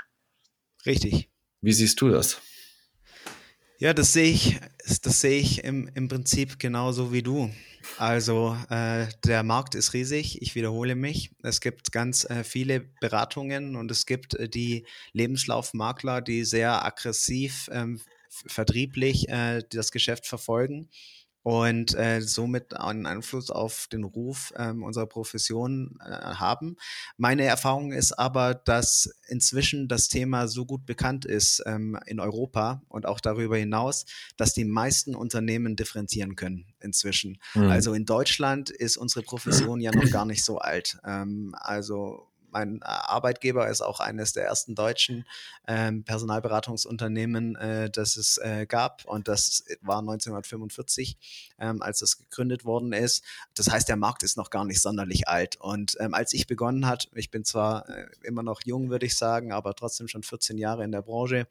Richtig. 0.85 1.31
Wie 1.61 1.73
siehst 1.73 1.99
du 1.99 2.09
das? 2.09 2.39
Ja, 3.77 3.93
das 3.93 4.13
sehe 4.13 4.31
ich, 4.31 4.57
das 5.01 5.19
sehe 5.19 5.39
ich 5.39 5.63
im, 5.65 5.89
im 5.95 6.07
Prinzip 6.07 6.59
genauso 6.59 7.11
wie 7.11 7.21
du. 7.21 7.51
Also 7.97 8.57
äh, 8.69 9.07
der 9.25 9.43
Markt 9.43 9.75
ist 9.75 9.93
riesig, 9.93 10.41
ich 10.41 10.55
wiederhole 10.55 10.95
mich. 10.95 11.31
Es 11.43 11.59
gibt 11.59 11.91
ganz 11.91 12.23
äh, 12.23 12.45
viele 12.45 12.79
Beratungen 13.01 13.75
und 13.75 13.91
es 13.91 14.05
gibt 14.05 14.33
äh, 14.35 14.47
die 14.47 14.85
Lebenslaufmakler, 15.11 16.21
die 16.21 16.45
sehr 16.45 16.85
aggressiv 16.85 17.69
ähm, 17.71 17.99
vertrieblich 18.29 19.27
äh, 19.27 19.61
das 19.69 19.91
Geschäft 19.91 20.25
verfolgen 20.25 20.89
und 21.45 21.93
äh, 21.93 22.21
somit 22.21 22.75
einen 22.75 23.05
Einfluss 23.05 23.51
auf 23.51 23.85
den 23.91 24.03
Ruf 24.03 24.51
ähm, 24.57 24.81
unserer 24.81 25.05
Profession 25.05 25.99
äh, 26.03 26.09
haben. 26.09 26.75
Meine 27.17 27.43
Erfahrung 27.43 27.91
ist 27.91 28.13
aber, 28.13 28.55
dass 28.55 29.11
inzwischen 29.27 29.87
das 29.87 30.07
Thema 30.07 30.47
so 30.47 30.65
gut 30.65 30.87
bekannt 30.87 31.23
ist 31.23 31.61
ähm, 31.67 31.99
in 32.07 32.19
Europa 32.19 32.81
und 32.87 33.05
auch 33.05 33.19
darüber 33.19 33.57
hinaus, 33.57 34.05
dass 34.37 34.55
die 34.55 34.65
meisten 34.65 35.13
Unternehmen 35.13 35.75
differenzieren 35.75 36.35
können 36.35 36.65
inzwischen. 36.79 37.37
Mhm. 37.53 37.69
Also 37.69 37.93
in 37.93 38.05
Deutschland 38.05 38.71
ist 38.71 38.97
unsere 38.97 39.21
Profession 39.23 39.81
ja 39.81 39.91
noch 39.91 40.09
gar 40.09 40.25
nicht 40.25 40.43
so 40.43 40.57
alt. 40.57 40.97
Ähm, 41.05 41.53
also 41.59 42.27
mein 42.55 42.77
äh, 42.81 42.85
Arbeitgeber 42.85 43.67
ist 43.69 43.81
auch 43.81 43.99
eines 43.99 44.31
der 44.31 44.45
ersten 44.45 44.75
deutschen 44.75 45.25
ähm, 45.67 46.03
Personalberatungsunternehmen, 46.05 47.55
äh, 47.57 47.89
das 47.89 48.15
es 48.15 48.37
äh, 48.37 48.65
gab. 48.65 49.03
Und 49.05 49.27
das 49.27 49.65
war 49.81 49.99
1945, 49.99 51.17
ähm, 51.59 51.81
als 51.81 51.99
das 51.99 52.17
gegründet 52.17 52.63
worden 52.63 52.93
ist. 52.93 53.23
Das 53.55 53.69
heißt, 53.69 53.89
der 53.89 53.97
Markt 53.97 54.23
ist 54.23 54.37
noch 54.37 54.49
gar 54.49 54.63
nicht 54.63 54.81
sonderlich 54.81 55.27
alt. 55.27 55.57
Und 55.57 55.97
ähm, 55.99 56.13
als 56.13 56.31
ich 56.33 56.47
begonnen 56.47 56.87
hat, 56.87 57.09
ich 57.13 57.29
bin 57.29 57.43
zwar 57.43 57.89
äh, 57.89 58.05
immer 58.23 58.41
noch 58.41 58.61
jung, 58.63 58.89
würde 58.89 59.05
ich 59.05 59.17
sagen, 59.17 59.51
aber 59.51 59.75
trotzdem 59.75 60.07
schon 60.07 60.23
14 60.23 60.57
Jahre 60.57 60.85
in 60.85 60.93
der 60.93 61.01
Branche. 61.01 61.47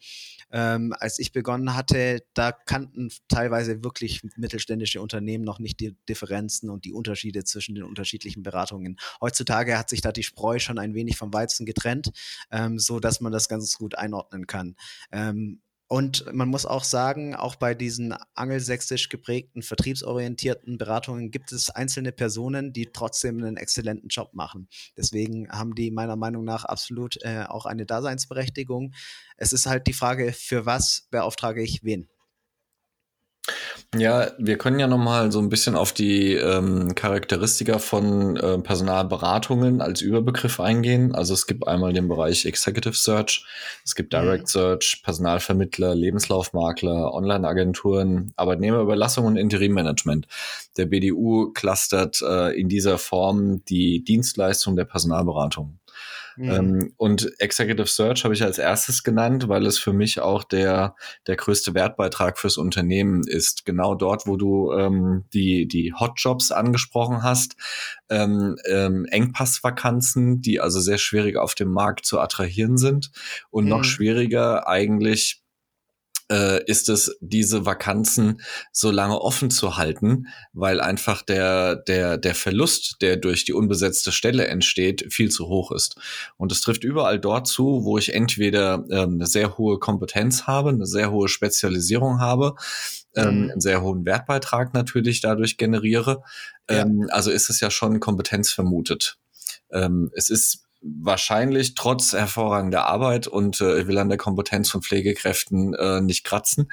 Ähm, 0.51 0.95
als 0.99 1.19
ich 1.19 1.33
begonnen 1.33 1.75
hatte, 1.75 2.25
da 2.33 2.53
kannten 2.53 3.11
teilweise 3.29 3.85
wirklich 3.85 4.23
mittelständische 4.37 5.03
Unternehmen 5.03 5.45
noch 5.45 5.59
nicht 5.59 5.81
die 5.81 5.95
Differenzen 6.09 6.71
und 6.71 6.87
die 6.87 6.95
Unterschiede 6.95 7.45
zwischen 7.45 7.75
den 7.75 7.85
unterschiedlichen 7.85 8.43
Beratungen. 8.43 8.97
Heutzutage 9.21 9.77
hat 9.77 9.91
sich 9.91 10.01
da 10.01 10.11
die 10.11 10.23
Spreu 10.23 10.59
schon 10.59 10.79
ein 10.79 10.94
wenig 10.95 11.17
vom 11.17 11.33
Weizen 11.33 11.67
getrennt, 11.67 12.11
ähm, 12.51 12.79
so 12.79 13.01
dass 13.01 13.21
man 13.21 13.33
das 13.33 13.49
ganz 13.49 13.77
gut 13.77 13.97
einordnen 13.97 14.47
kann. 14.47 14.77
Ähm, 15.13 15.61
und 15.87 16.33
man 16.33 16.49
muss 16.49 16.65
auch 16.65 16.83
sagen, 16.83 17.37
auch 17.37 17.57
bei 17.57 17.75
diesen 17.75 18.15
angelsächsisch 18.35 19.11
geprägten, 19.11 19.63
vertriebsorientierten 19.63 20.79
Beratungen 20.79 21.31
gibt 21.31 21.53
es 21.53 21.69
einzelne 21.69 22.11
Personen, 22.11 22.73
die 22.73 22.87
trotzdem 22.87 23.39
einen 23.39 23.59
exzellenten 23.59 24.09
Job 24.09 24.33
machen. 24.33 24.69
Deswegen 24.97 25.49
haben 25.51 25.75
die 25.75 25.91
meiner 25.91 26.17
Meinung 26.17 26.45
nach 26.45 26.65
absolut 26.65 27.19
äh, 27.23 27.45
auch 27.47 27.67
eine 27.67 27.85
Daseinsberechtigung. 27.85 28.95
Es 29.37 29.53
ist 29.53 29.67
halt 29.67 29.87
die 29.87 29.93
Frage, 29.93 30.33
für 30.33 30.65
was 30.65 31.07
beauftrage 31.11 31.63
ich 31.63 31.85
wen? 31.85 32.09
Ja, 33.97 34.29
wir 34.39 34.59
können 34.59 34.79
ja 34.79 34.87
noch 34.87 34.99
mal 34.99 35.31
so 35.31 35.39
ein 35.39 35.49
bisschen 35.49 35.77
auf 35.77 35.93
die 35.93 36.33
ähm, 36.35 36.95
Charakteristika 36.95 37.79
von 37.79 38.37
äh, 38.37 38.59
Personalberatungen 38.59 39.81
als 39.81 40.01
Überbegriff 40.01 40.59
eingehen. 40.59 41.15
Also 41.15 41.35
es 41.35 41.47
gibt 41.47 41.67
einmal 41.69 41.93
den 41.93 42.09
Bereich 42.09 42.45
Executive 42.45 42.95
Search, 42.95 43.47
es 43.85 43.95
gibt 43.95 44.13
mhm. 44.13 44.19
Direct. 44.19 44.49
Search, 44.49 45.03
Personalvermittler, 45.05 45.95
Lebenslaufmakler, 45.95 47.13
Online-Agenturen, 47.15 48.33
Arbeitnehmerüberlassung 48.37 49.27
und 49.27 49.37
Interimmanagement. 49.37 50.27
Der 50.77 50.87
BDU 50.87 51.53
clustert 51.53 52.21
äh, 52.23 52.59
in 52.59 52.69
dieser 52.69 52.99
Form 52.99 53.65
die 53.67 54.03
Dienstleistung 54.03 54.77
der 54.77 54.85
Personalberatung. 54.85 55.79
Mhm. 56.37 56.51
Ähm, 56.51 56.93
und 56.97 57.41
Executive 57.41 57.87
Search 57.87 58.25
habe 58.25 58.35
ich 58.35 58.43
als 58.43 58.59
erstes 58.59 59.03
genannt, 59.03 59.49
weil 59.49 59.67
es 59.67 59.79
für 59.79 59.93
mich 59.93 60.21
auch 60.21 60.45
der, 60.45 60.97
der 61.27 61.37
größte 61.37 61.75
Wertbeitrag 61.75 62.39
fürs 62.39 62.57
Unternehmen 62.57 63.23
ist. 63.27 63.65
Genau 63.65 63.95
dort, 63.95 64.27
wo 64.27 64.37
du 64.37 64.73
ähm, 64.73 65.25
die, 65.33 65.67
die 65.67 65.93
Hotjobs 65.93 66.51
angesprochen 66.51 67.23
hast, 67.23 67.57
ähm, 68.09 68.57
ähm, 68.69 69.07
Engpassvakanzen, 69.07 70.41
die 70.41 70.61
also 70.61 70.81
sehr 70.81 70.99
schwierig 70.99 71.37
auf 71.37 71.55
dem 71.55 71.71
Markt 71.71 72.05
zu 72.05 72.21
attrahieren 72.21 72.77
sind 72.77 73.11
und 73.51 73.65
mhm. 73.65 73.71
noch 73.71 73.85
schwieriger 73.85 74.67
eigentlich 74.67 75.44
äh, 76.31 76.65
ist 76.65 76.89
es, 76.89 77.17
diese 77.21 77.67
Vakanzen 77.67 78.41
so 78.73 78.91
lange 78.91 79.21
offen 79.21 79.51
zu 79.51 79.77
halten, 79.77 80.27
weil 80.53 80.81
einfach 80.81 81.23
der, 81.23 81.77
der, 81.77 82.17
der 82.19 82.35
Verlust, 82.35 82.97
der 83.01 83.17
durch 83.17 83.45
die 83.45 83.53
unbesetzte 83.53 84.13
Stelle 84.13 84.47
entsteht, 84.47 85.13
viel 85.13 85.31
zu 85.31 85.49
hoch 85.49 85.71
ist. 85.73 85.97
Und 86.37 86.53
es 86.53 86.61
trifft 86.61 86.85
überall 86.85 87.21
dort 87.21 87.47
zu, 87.47 87.85
wo 87.85 87.99
ich 87.99 88.15
entweder 88.15 88.85
ähm, 88.91 89.15
eine 89.15 89.27
sehr 89.27 89.59
hohe 89.59 89.79
Kompetenz 89.79 90.47
habe, 90.47 90.71
eine 90.71 90.87
sehr 90.87 91.11
hohe 91.11 91.29
Spezialisierung 91.29 92.21
habe, 92.21 92.55
ähm, 93.15 93.45
mhm. 93.45 93.51
einen 93.51 93.61
sehr 93.61 93.83
hohen 93.83 94.05
Wertbeitrag 94.05 94.75
natürlich 94.75 95.21
dadurch 95.21 95.57
generiere. 95.57 96.23
Ja. 96.71 96.83
Ähm, 96.83 97.09
also 97.11 97.31
ist 97.31 97.51
es 97.51 97.61
ja 97.61 97.71
schon 97.71 98.01
Kompetenz 98.01 98.51
vermutet. 98.51 99.19
Ähm, 99.71 100.11
es 100.15 100.31
ist 100.31 100.65
wahrscheinlich 100.85 101.75
trotz 101.75 102.13
hervorragender 102.13 102.85
Arbeit 102.87 103.27
und 103.27 103.61
äh, 103.61 103.81
ich 103.81 103.87
will 103.87 103.99
an 103.99 104.11
der 104.11 104.19
Kompetenz 104.19 104.71
von 104.71 104.83
Pflegekräften 104.83 105.75
äh, 105.75 106.01
nicht 106.01 106.25
kratzen. 106.25 106.71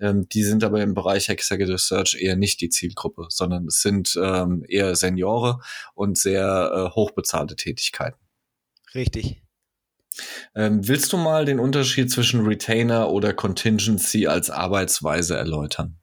Ähm, 0.00 0.28
die 0.28 0.42
sind 0.42 0.64
aber 0.64 0.82
im 0.82 0.94
Bereich 0.94 1.28
Executive 1.28 1.78
Search 1.78 2.16
eher 2.18 2.36
nicht 2.36 2.60
die 2.60 2.70
Zielgruppe, 2.70 3.26
sondern 3.28 3.66
es 3.66 3.82
sind 3.82 4.18
ähm, 4.20 4.64
eher 4.66 4.96
Seniore 4.96 5.60
und 5.94 6.16
sehr 6.16 6.72
äh, 6.72 6.94
hochbezahlte 6.94 7.56
Tätigkeiten. 7.56 8.18
Richtig. 8.94 9.42
Ähm, 10.54 10.86
willst 10.88 11.12
du 11.12 11.16
mal 11.16 11.44
den 11.44 11.60
Unterschied 11.60 12.10
zwischen 12.10 12.46
Retainer 12.46 13.10
oder 13.10 13.32
Contingency 13.32 14.26
als 14.26 14.50
Arbeitsweise 14.50 15.36
erläutern? 15.36 15.99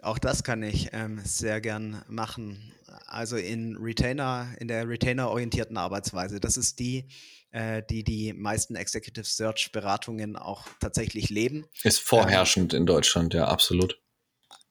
Auch 0.00 0.18
das 0.18 0.44
kann 0.44 0.62
ich 0.62 0.90
ähm, 0.92 1.20
sehr 1.24 1.60
gern 1.60 2.02
machen 2.08 2.72
also 3.06 3.36
in 3.36 3.76
Retainer, 3.76 4.48
in 4.58 4.68
der 4.68 4.88
Retainer-orientierten 4.88 5.76
Arbeitsweise. 5.76 6.40
Das 6.40 6.56
ist 6.56 6.78
die, 6.78 7.08
äh, 7.50 7.82
die 7.88 8.04
die 8.04 8.32
meisten 8.32 8.76
Executive 8.76 9.24
Search 9.24 9.70
Beratungen 9.72 10.36
auch 10.36 10.66
tatsächlich 10.80 11.30
leben. 11.30 11.66
Ist 11.82 12.00
vorherrschend 12.00 12.74
ähm, 12.74 12.80
in 12.80 12.86
Deutschland, 12.86 13.34
ja, 13.34 13.48
absolut. 13.48 14.00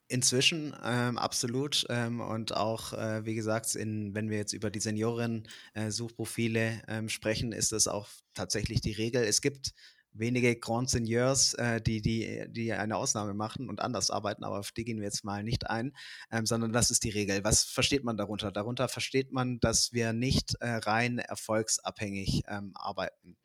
Inzwischen 0.09 0.73
ähm, 0.85 1.17
absolut 1.17 1.85
ähm, 1.89 2.21
und 2.21 2.55
auch, 2.55 2.93
äh, 2.93 3.25
wie 3.25 3.35
gesagt, 3.35 3.75
in, 3.75 4.15
wenn 4.15 4.29
wir 4.29 4.37
jetzt 4.37 4.53
über 4.53 4.69
die 4.69 4.79
Senioren-Suchprofile 4.79 6.81
äh, 6.87 6.87
ähm, 6.87 7.09
sprechen, 7.09 7.51
ist 7.51 7.73
das 7.73 7.89
auch 7.89 8.07
tatsächlich 8.33 8.79
die 8.79 8.93
Regel. 8.93 9.23
Es 9.23 9.41
gibt 9.41 9.73
wenige 10.19 10.55
Grand 10.55 10.89
Seigneurs, 10.89 11.53
äh, 11.55 11.81
die, 11.81 12.01
die, 12.01 12.45
die 12.49 12.73
eine 12.73 12.97
Ausnahme 12.97 13.33
machen 13.33 13.69
und 13.69 13.81
anders 13.81 14.11
arbeiten, 14.11 14.43
aber 14.43 14.59
auf 14.59 14.71
die 14.71 14.85
gehen 14.85 14.97
wir 14.97 15.05
jetzt 15.05 15.23
mal 15.23 15.43
nicht 15.43 15.69
ein, 15.69 15.93
ähm, 16.31 16.45
sondern 16.45 16.73
das 16.73 16.91
ist 16.91 17.03
die 17.03 17.09
Regel. 17.09 17.43
Was 17.43 17.63
versteht 17.63 18.03
man 18.03 18.17
darunter? 18.17 18.51
Darunter 18.51 18.87
versteht 18.87 19.31
man, 19.31 19.59
dass 19.59 19.93
wir 19.93 20.13
nicht 20.13 20.55
äh, 20.59 20.69
rein 20.69 21.19
erfolgsabhängig 21.19 22.43
ähm, 22.47 22.71
arbeiten 22.75 23.37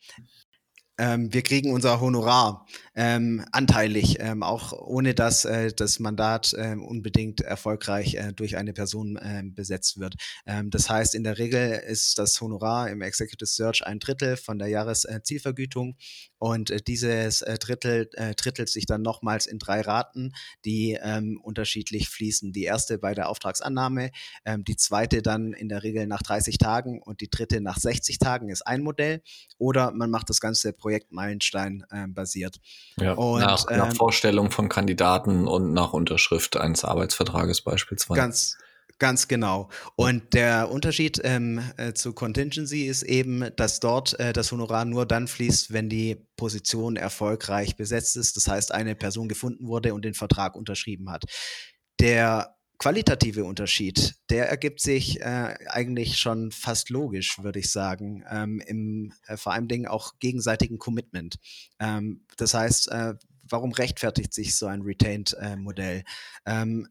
ähm, 0.99 1.33
wir 1.33 1.43
kriegen 1.43 1.73
unser 1.73 2.01
Honorar 2.01 2.67
ähm, 2.95 3.45
anteilig, 3.53 4.19
ähm, 4.21 4.43
auch 4.43 4.73
ohne 4.73 5.15
dass 5.15 5.45
äh, 5.45 5.73
das 5.73 5.99
Mandat 5.99 6.53
äh, 6.55 6.75
unbedingt 6.75 7.41
erfolgreich 7.41 8.15
äh, 8.15 8.33
durch 8.33 8.57
eine 8.57 8.73
Person 8.73 9.17
äh, 9.17 9.43
besetzt 9.45 9.99
wird. 9.99 10.17
Ähm, 10.47 10.71
das 10.71 10.91
heißt, 10.91 11.15
in 11.15 11.25
der 11.25 11.39
Regel 11.39 11.83
ist 11.87 12.19
das 12.19 12.41
Honorar 12.41 12.91
im 12.91 13.01
Executive 13.01 13.47
Search 13.47 13.87
ein 13.87 13.99
Drittel 13.99 14.37
von 14.37 14.59
der 14.59 14.69
Jahreszielvergütung 14.69 15.97
und 16.39 16.71
äh, 16.71 16.83
dieses 16.83 17.43
äh, 17.43 17.57
Drittel 17.59 18.11
äh, 18.15 18.35
drittelt 18.35 18.69
sich 18.69 18.85
dann 18.85 19.03
nochmals 19.03 19.47
in 19.47 19.59
drei 19.59 19.81
Raten, 19.81 20.33
die 20.65 20.99
ähm, 21.01 21.41
unterschiedlich 21.43 22.09
fließen. 22.09 22.53
Die 22.53 22.65
erste 22.65 22.99
bei 22.99 23.15
der 23.15 23.29
Auftragsannahme, 23.29 24.11
ähm, 24.45 24.65
die 24.65 24.77
zweite 24.77 25.23
dann 25.23 25.53
in 25.53 25.69
der 25.69 25.83
Regel 25.83 26.07
nach 26.07 26.23
30 26.23 26.59
Tagen 26.59 27.01
und 27.01 27.21
die 27.21 27.31
dritte 27.31 27.61
nach 27.61 27.79
60 27.79 28.19
Tagen 28.19 28.51
ist 28.51 28.67
ein 28.67 28.83
Modell. 28.83 29.23
Oder 29.57 29.93
man 29.93 30.11
macht 30.11 30.29
das 30.29 30.41
Ganze 30.41 30.73
Projektmeilenstein 30.73 31.85
äh, 31.91 32.07
basiert. 32.09 32.59
Ja, 32.99 33.13
und, 33.15 33.41
nach, 33.41 33.69
nach 33.71 33.91
ähm, 33.91 33.95
Vorstellung 33.95 34.51
von 34.51 34.69
Kandidaten 34.69 35.49
und 35.49 35.73
nach 35.73 35.93
Unterschrift 35.93 36.57
eines 36.57 36.85
Arbeitsvertrages 36.85 37.63
beispielsweise. 37.63 38.21
Ganz, 38.21 38.57
Ganz 39.03 39.27
genau. 39.27 39.69
Und 39.97 40.33
der 40.33 40.71
Unterschied 40.71 41.21
ähm, 41.25 41.61
äh, 41.77 41.93
zu 41.93 42.13
Contingency 42.13 42.87
ist 42.87 43.03
eben, 43.03 43.51
dass 43.57 43.81
dort 43.81 44.17
äh, 44.21 44.33
das 44.33 44.53
Honorar 44.53 44.85
nur 44.85 45.07
dann 45.07 45.27
fließt, 45.27 45.73
wenn 45.73 45.89
die 45.89 46.25
Position 46.37 46.95
erfolgreich 46.95 47.75
besetzt 47.77 48.17
ist. 48.17 48.37
Das 48.37 48.47
heißt, 48.47 48.73
eine 48.73 48.95
Person 48.95 49.29
gefunden 49.29 49.67
wurde 49.67 49.93
und 49.93 50.05
den 50.05 50.15
Vertrag 50.15 50.55
unterschrieben 50.55 51.11
hat. 51.11 51.25
Der 51.99 52.55
qualitative 52.83 53.45
Unterschied, 53.45 54.17
der 54.29 54.49
ergibt 54.49 54.81
sich 54.81 55.21
äh, 55.21 55.55
eigentlich 55.69 56.19
schon 56.19 56.51
fast 56.51 56.91
logisch, 56.91 57.41
würde 57.41 57.61
ich 57.61 57.71
sagen, 57.71 58.25
ähm, 58.29 58.61
im 58.67 59.13
äh, 59.29 59.37
vor 59.37 59.53
allem 59.53 59.69
Dingen 59.69 59.87
auch 59.87 60.19
gegenseitigen 60.19 60.79
Commitment. 60.79 61.37
Ähm, 61.79 62.27
das 62.39 62.55
heißt, 62.55 62.91
äh, 62.91 63.15
warum 63.49 63.71
rechtfertigt 63.71 64.35
sich 64.35 64.57
so 64.57 64.67
ein 64.67 64.83
Retained-Modell? 64.83 66.03
Äh, 66.45 66.63
ähm, 66.63 66.89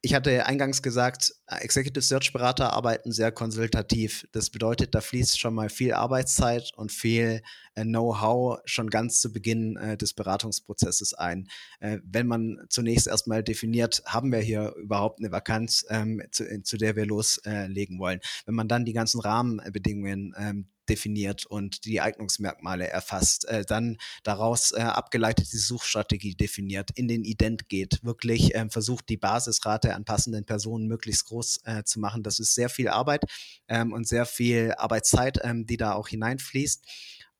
ich 0.00 0.14
hatte 0.14 0.46
eingangs 0.46 0.80
gesagt, 0.80 1.34
Executive 1.48 2.02
Search 2.02 2.32
Berater 2.32 2.72
arbeiten 2.72 3.10
sehr 3.10 3.32
konsultativ. 3.32 4.28
Das 4.32 4.48
bedeutet, 4.50 4.94
da 4.94 5.00
fließt 5.00 5.40
schon 5.40 5.54
mal 5.54 5.68
viel 5.70 5.92
Arbeitszeit 5.92 6.70
und 6.76 6.92
viel 6.92 7.42
äh, 7.74 7.82
Know-how 7.82 8.60
schon 8.64 8.90
ganz 8.90 9.20
zu 9.20 9.32
Beginn 9.32 9.76
äh, 9.76 9.96
des 9.96 10.14
Beratungsprozesses 10.14 11.14
ein. 11.14 11.48
Äh, 11.80 11.98
wenn 12.04 12.28
man 12.28 12.58
zunächst 12.68 13.08
erstmal 13.08 13.42
definiert, 13.42 14.02
haben 14.06 14.30
wir 14.30 14.38
hier 14.38 14.72
überhaupt 14.76 15.18
eine 15.18 15.32
Vakanz, 15.32 15.84
ähm, 15.88 16.22
zu, 16.30 16.44
zu, 16.62 16.76
der 16.76 16.94
wir 16.94 17.06
loslegen 17.06 17.98
wollen. 17.98 18.20
Wenn 18.46 18.54
man 18.54 18.68
dann 18.68 18.84
die 18.84 18.92
ganzen 18.92 19.20
Rahmenbedingungen 19.20 20.32
ähm, 20.38 20.68
definiert 20.88 21.46
und 21.46 21.84
die 21.84 22.00
Eignungsmerkmale 22.00 22.88
erfasst, 22.88 23.46
äh, 23.48 23.64
dann 23.64 23.98
daraus 24.22 24.72
äh, 24.72 24.80
abgeleitet 24.80 25.52
die 25.52 25.58
Suchstrategie 25.58 26.34
definiert, 26.34 26.90
in 26.94 27.08
den 27.08 27.24
Ident 27.24 27.68
geht, 27.68 28.02
wirklich 28.02 28.54
äh, 28.54 28.68
versucht, 28.68 29.08
die 29.08 29.16
Basisrate 29.16 29.94
an 29.94 30.04
passenden 30.04 30.44
Personen 30.44 30.86
möglichst 30.86 31.26
groß 31.26 31.60
äh, 31.64 31.84
zu 31.84 32.00
machen. 32.00 32.22
Das 32.22 32.38
ist 32.38 32.54
sehr 32.54 32.68
viel 32.68 32.88
Arbeit 32.88 33.24
ähm, 33.68 33.92
und 33.92 34.06
sehr 34.06 34.26
viel 34.26 34.74
Arbeitszeit, 34.76 35.38
ähm, 35.42 35.66
die 35.66 35.76
da 35.76 35.92
auch 35.92 36.08
hineinfließt. 36.08 36.84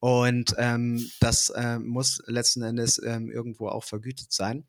Und 0.01 0.55
ähm, 0.59 1.11
das 1.21 1.51
äh, 1.51 1.79
muss 1.79 2.23
letzten 2.27 2.63
Endes 2.63 3.03
ähm, 3.03 3.31
irgendwo 3.31 3.69
auch 3.69 3.85
vergütet 3.85 4.33
sein. 4.33 4.65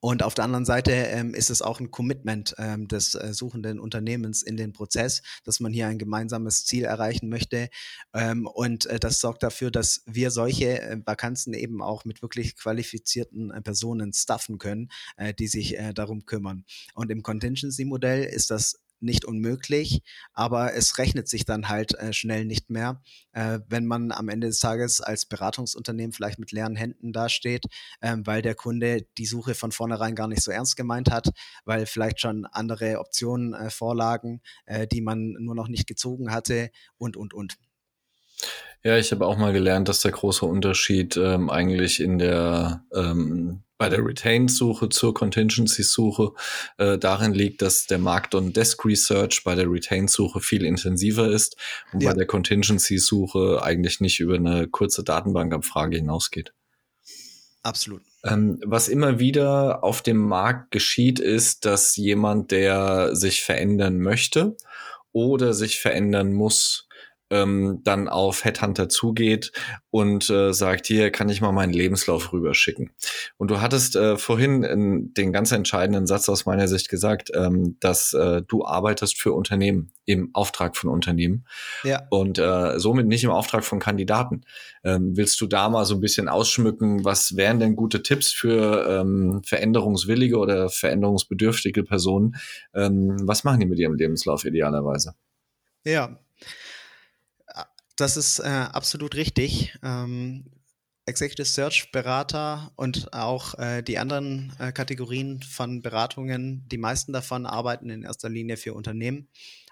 Und 0.00 0.22
auf 0.22 0.34
der 0.34 0.44
anderen 0.44 0.64
Seite 0.64 0.92
ähm, 0.92 1.34
ist 1.34 1.50
es 1.50 1.60
auch 1.60 1.80
ein 1.80 1.90
Commitment 1.90 2.54
ähm, 2.58 2.86
des 2.86 3.14
äh, 3.14 3.32
suchenden 3.32 3.80
Unternehmens 3.80 4.42
in 4.42 4.56
den 4.56 4.72
Prozess, 4.72 5.22
dass 5.44 5.58
man 5.58 5.72
hier 5.72 5.88
ein 5.88 5.98
gemeinsames 5.98 6.64
Ziel 6.66 6.84
erreichen 6.84 7.28
möchte. 7.28 7.68
Ähm, 8.14 8.46
und 8.46 8.86
äh, 8.86 9.00
das 9.00 9.20
sorgt 9.20 9.42
dafür, 9.42 9.70
dass 9.70 10.02
wir 10.06 10.30
solche 10.30 10.80
äh, 10.80 11.00
Vakanzen 11.04 11.52
eben 11.52 11.82
auch 11.82 12.04
mit 12.04 12.22
wirklich 12.22 12.56
qualifizierten 12.56 13.50
äh, 13.50 13.60
Personen 13.60 14.12
staffen 14.12 14.58
können, 14.58 14.88
äh, 15.16 15.34
die 15.34 15.48
sich 15.48 15.76
äh, 15.76 15.92
darum 15.92 16.26
kümmern. 16.26 16.64
Und 16.94 17.10
im 17.10 17.22
Contingency-Modell 17.22 18.24
ist 18.24 18.50
das 18.50 18.78
nicht 19.00 19.24
unmöglich, 19.24 20.02
aber 20.32 20.74
es 20.74 20.98
rechnet 20.98 21.28
sich 21.28 21.44
dann 21.44 21.68
halt 21.68 21.94
äh, 21.94 22.12
schnell 22.12 22.44
nicht 22.44 22.70
mehr, 22.70 23.02
äh, 23.32 23.60
wenn 23.68 23.86
man 23.86 24.12
am 24.12 24.28
Ende 24.28 24.46
des 24.48 24.60
Tages 24.60 25.00
als 25.00 25.26
Beratungsunternehmen 25.26 26.12
vielleicht 26.12 26.38
mit 26.38 26.52
leeren 26.52 26.76
Händen 26.76 27.12
dasteht, 27.12 27.66
äh, 28.00 28.16
weil 28.24 28.42
der 28.42 28.54
Kunde 28.54 29.06
die 29.18 29.26
Suche 29.26 29.54
von 29.54 29.72
vornherein 29.72 30.14
gar 30.14 30.28
nicht 30.28 30.42
so 30.42 30.50
ernst 30.50 30.76
gemeint 30.76 31.10
hat, 31.10 31.30
weil 31.64 31.86
vielleicht 31.86 32.20
schon 32.20 32.46
andere 32.46 32.98
Optionen 32.98 33.54
äh, 33.54 33.70
vorlagen, 33.70 34.40
äh, 34.66 34.86
die 34.86 35.00
man 35.00 35.36
nur 35.38 35.54
noch 35.54 35.68
nicht 35.68 35.86
gezogen 35.86 36.32
hatte 36.32 36.70
und, 36.96 37.16
und, 37.16 37.34
und. 37.34 37.58
Ja, 38.84 38.96
ich 38.96 39.10
habe 39.10 39.26
auch 39.26 39.36
mal 39.36 39.52
gelernt, 39.52 39.88
dass 39.88 40.02
der 40.02 40.12
große 40.12 40.46
Unterschied 40.46 41.16
ähm, 41.16 41.50
eigentlich 41.50 42.00
in 42.00 42.18
der 42.18 42.84
ähm, 42.94 43.64
bei 43.78 43.88
der 43.88 44.04
Retained-Suche 44.04 44.88
zur 44.88 45.14
Contingency-Suche 45.14 46.32
äh, 46.78 46.98
darin 46.98 47.32
liegt, 47.32 47.62
dass 47.62 47.86
der 47.86 47.98
Markt- 47.98 48.34
und 48.34 48.56
Desk-Research 48.56 49.44
bei 49.44 49.54
der 49.54 49.70
Retained-Suche 49.70 50.40
viel 50.40 50.64
intensiver 50.64 51.30
ist 51.30 51.56
und 51.92 52.02
ja. 52.02 52.10
bei 52.10 52.16
der 52.16 52.26
Contingency-Suche 52.26 53.62
eigentlich 53.62 54.00
nicht 54.00 54.18
über 54.18 54.34
eine 54.34 54.66
kurze 54.66 55.04
Datenbankabfrage 55.04 55.96
hinausgeht. 55.96 56.52
Absolut. 57.62 58.02
Ähm, 58.24 58.60
was 58.64 58.88
immer 58.88 59.20
wieder 59.20 59.84
auf 59.84 60.02
dem 60.02 60.18
Markt 60.18 60.72
geschieht, 60.72 61.20
ist, 61.20 61.64
dass 61.64 61.96
jemand, 61.96 62.50
der 62.50 63.14
sich 63.14 63.42
verändern 63.42 64.00
möchte 64.00 64.56
oder 65.12 65.54
sich 65.54 65.78
verändern 65.78 66.32
muss, 66.32 66.87
ähm, 67.30 67.80
dann 67.84 68.08
auf 68.08 68.44
Headhunter 68.44 68.88
zugeht 68.88 69.52
und 69.90 70.28
äh, 70.30 70.52
sagt, 70.52 70.86
hier 70.86 71.10
kann 71.10 71.28
ich 71.28 71.40
mal 71.40 71.52
meinen 71.52 71.72
Lebenslauf 71.72 72.32
rüberschicken. 72.32 72.90
Und 73.36 73.50
du 73.50 73.60
hattest 73.60 73.96
äh, 73.96 74.16
vorhin 74.16 74.62
in 74.62 75.14
den 75.14 75.32
ganz 75.32 75.52
entscheidenden 75.52 76.06
Satz 76.06 76.28
aus 76.28 76.46
meiner 76.46 76.68
Sicht 76.68 76.88
gesagt, 76.88 77.30
ähm, 77.34 77.76
dass 77.80 78.12
äh, 78.14 78.42
du 78.46 78.64
arbeitest 78.64 79.18
für 79.18 79.32
Unternehmen, 79.32 79.92
im 80.08 80.30
Auftrag 80.32 80.74
von 80.76 80.88
Unternehmen 80.88 81.44
ja. 81.84 82.06
und 82.08 82.38
äh, 82.38 82.78
somit 82.78 83.06
nicht 83.06 83.24
im 83.24 83.30
Auftrag 83.30 83.62
von 83.62 83.78
Kandidaten. 83.78 84.40
Ähm, 84.82 85.16
willst 85.18 85.38
du 85.42 85.46
da 85.46 85.68
mal 85.68 85.84
so 85.84 85.94
ein 85.94 86.00
bisschen 86.00 86.28
ausschmücken, 86.28 87.04
was 87.04 87.36
wären 87.36 87.60
denn 87.60 87.76
gute 87.76 88.02
Tipps 88.02 88.32
für 88.32 88.86
ähm, 88.88 89.42
veränderungswillige 89.44 90.38
oder 90.38 90.70
veränderungsbedürftige 90.70 91.84
Personen? 91.84 92.36
Ähm, 92.74 93.16
was 93.24 93.44
machen 93.44 93.60
die 93.60 93.66
mit 93.66 93.78
ihrem 93.78 93.96
Lebenslauf 93.96 94.46
idealerweise? 94.46 95.14
Ja, 95.84 96.18
das 97.98 98.16
ist 98.16 98.38
äh, 98.38 98.46
absolut 98.46 99.16
richtig. 99.16 99.76
Ähm, 99.82 100.44
Executive 101.04 101.46
Search 101.46 101.90
Berater 101.90 102.70
und 102.76 103.12
auch 103.12 103.58
äh, 103.58 103.82
die 103.82 103.98
anderen 103.98 104.52
äh, 104.58 104.72
Kategorien 104.72 105.42
von 105.42 105.82
Beratungen, 105.82 106.68
die 106.68 106.78
meisten 106.78 107.12
davon 107.12 107.46
arbeiten 107.46 107.90
in 107.90 108.04
erster 108.04 108.28
Linie 108.28 108.56
für 108.56 108.74
Unternehmen 108.74 109.28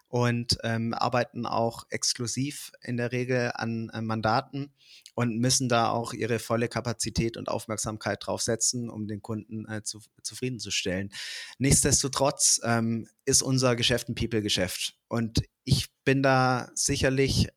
und 0.09 0.59
ähm, 0.65 0.95
arbeiten 0.95 1.47
auch 1.47 1.85
exklusiv 1.91 2.73
in 2.83 2.97
der 2.97 3.13
Regel 3.13 3.53
an 3.55 3.91
äh, 3.91 4.01
Mandaten 4.01 4.73
und 5.15 5.39
müssen 5.39 5.69
da 5.69 5.91
auch 5.91 6.13
ihre 6.13 6.39
volle 6.39 6.69
Kapazität 6.69 7.37
und 7.37 7.49
Aufmerksamkeit 7.49 8.27
drauf 8.27 8.41
setzen, 8.43 8.89
um 8.89 9.07
den 9.07 9.21
Kunden 9.21 9.69
äh, 9.69 9.83
zu, 9.83 10.01
zufriedenzustellen. 10.23 11.13
Nichtsdestotrotz 11.59 12.61
ähm, 12.65 13.09
ist 13.25 13.43
unser 13.43 13.77
Geschäft 13.77 14.09
ein 14.09 14.15
People-Geschäft 14.15 14.97
und 15.09 15.43
ich 15.65 15.89
bin 16.05 16.23
da 16.23 16.71
sicherlich 16.75 17.49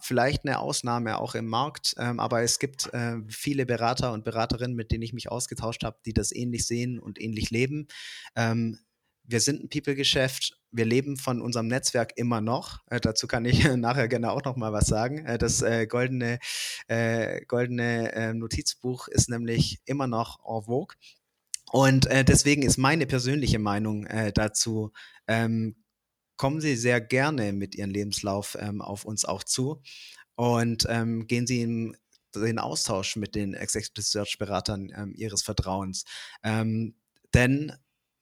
vielleicht 0.00 0.44
eine 0.44 0.58
Ausnahme 0.58 1.18
auch 1.18 1.34
im 1.34 1.46
Markt, 1.46 1.94
ähm, 1.98 2.20
aber 2.20 2.42
es 2.42 2.58
gibt 2.58 2.92
äh, 2.92 3.16
viele 3.28 3.66
Berater 3.66 4.12
und 4.12 4.24
Beraterinnen, 4.24 4.76
mit 4.76 4.90
denen 4.92 5.02
ich 5.02 5.12
mich 5.12 5.30
ausgetauscht 5.30 5.84
habe, 5.84 5.98
die 6.04 6.12
das 6.12 6.32
ähnlich 6.32 6.66
sehen 6.66 6.98
und 6.98 7.20
ähnlich 7.20 7.50
leben. 7.50 7.88
Ähm, 8.36 8.78
wir 9.24 9.40
sind 9.40 9.62
ein 9.62 9.68
People-Geschäft. 9.68 10.58
Wir 10.70 10.86
leben 10.86 11.16
von 11.16 11.40
unserem 11.42 11.68
Netzwerk 11.68 12.12
immer 12.16 12.40
noch. 12.40 12.80
Äh, 12.86 13.00
dazu 13.00 13.26
kann 13.26 13.44
ich 13.44 13.64
nachher 13.76 14.08
gerne 14.08 14.32
auch 14.32 14.42
noch 14.44 14.56
mal 14.56 14.72
was 14.72 14.86
sagen. 14.86 15.24
Äh, 15.26 15.38
das 15.38 15.62
äh, 15.62 15.86
goldene, 15.86 16.38
äh, 16.88 17.44
goldene 17.46 18.12
äh, 18.12 18.34
Notizbuch 18.34 19.08
ist 19.08 19.28
nämlich 19.28 19.80
immer 19.84 20.06
noch 20.06 20.40
en 20.46 20.64
vogue. 20.64 20.96
Und 21.70 22.06
äh, 22.06 22.24
deswegen 22.24 22.62
ist 22.62 22.78
meine 22.78 23.06
persönliche 23.06 23.58
Meinung 23.58 24.06
dazu 24.32 24.92
ähm, 25.26 25.76
kommen 26.38 26.62
Sie 26.62 26.76
sehr 26.76 27.02
gerne 27.02 27.52
mit 27.52 27.74
Ihrem 27.74 27.90
Lebenslauf 27.90 28.56
ähm, 28.58 28.80
auf 28.80 29.04
uns 29.04 29.26
auch 29.26 29.44
zu 29.44 29.82
und 30.36 30.86
ähm, 30.88 31.26
gehen 31.26 31.46
Sie 31.46 31.60
in 31.60 31.96
den 32.34 32.58
Austausch 32.58 33.16
mit 33.16 33.34
den 33.34 33.54
Executive 33.54 34.06
Search 34.06 34.38
Beratern 34.38 34.90
ähm, 34.96 35.12
Ihres 35.14 35.42
Vertrauens. 35.42 36.04
Ähm, 36.42 36.94
denn 37.34 37.72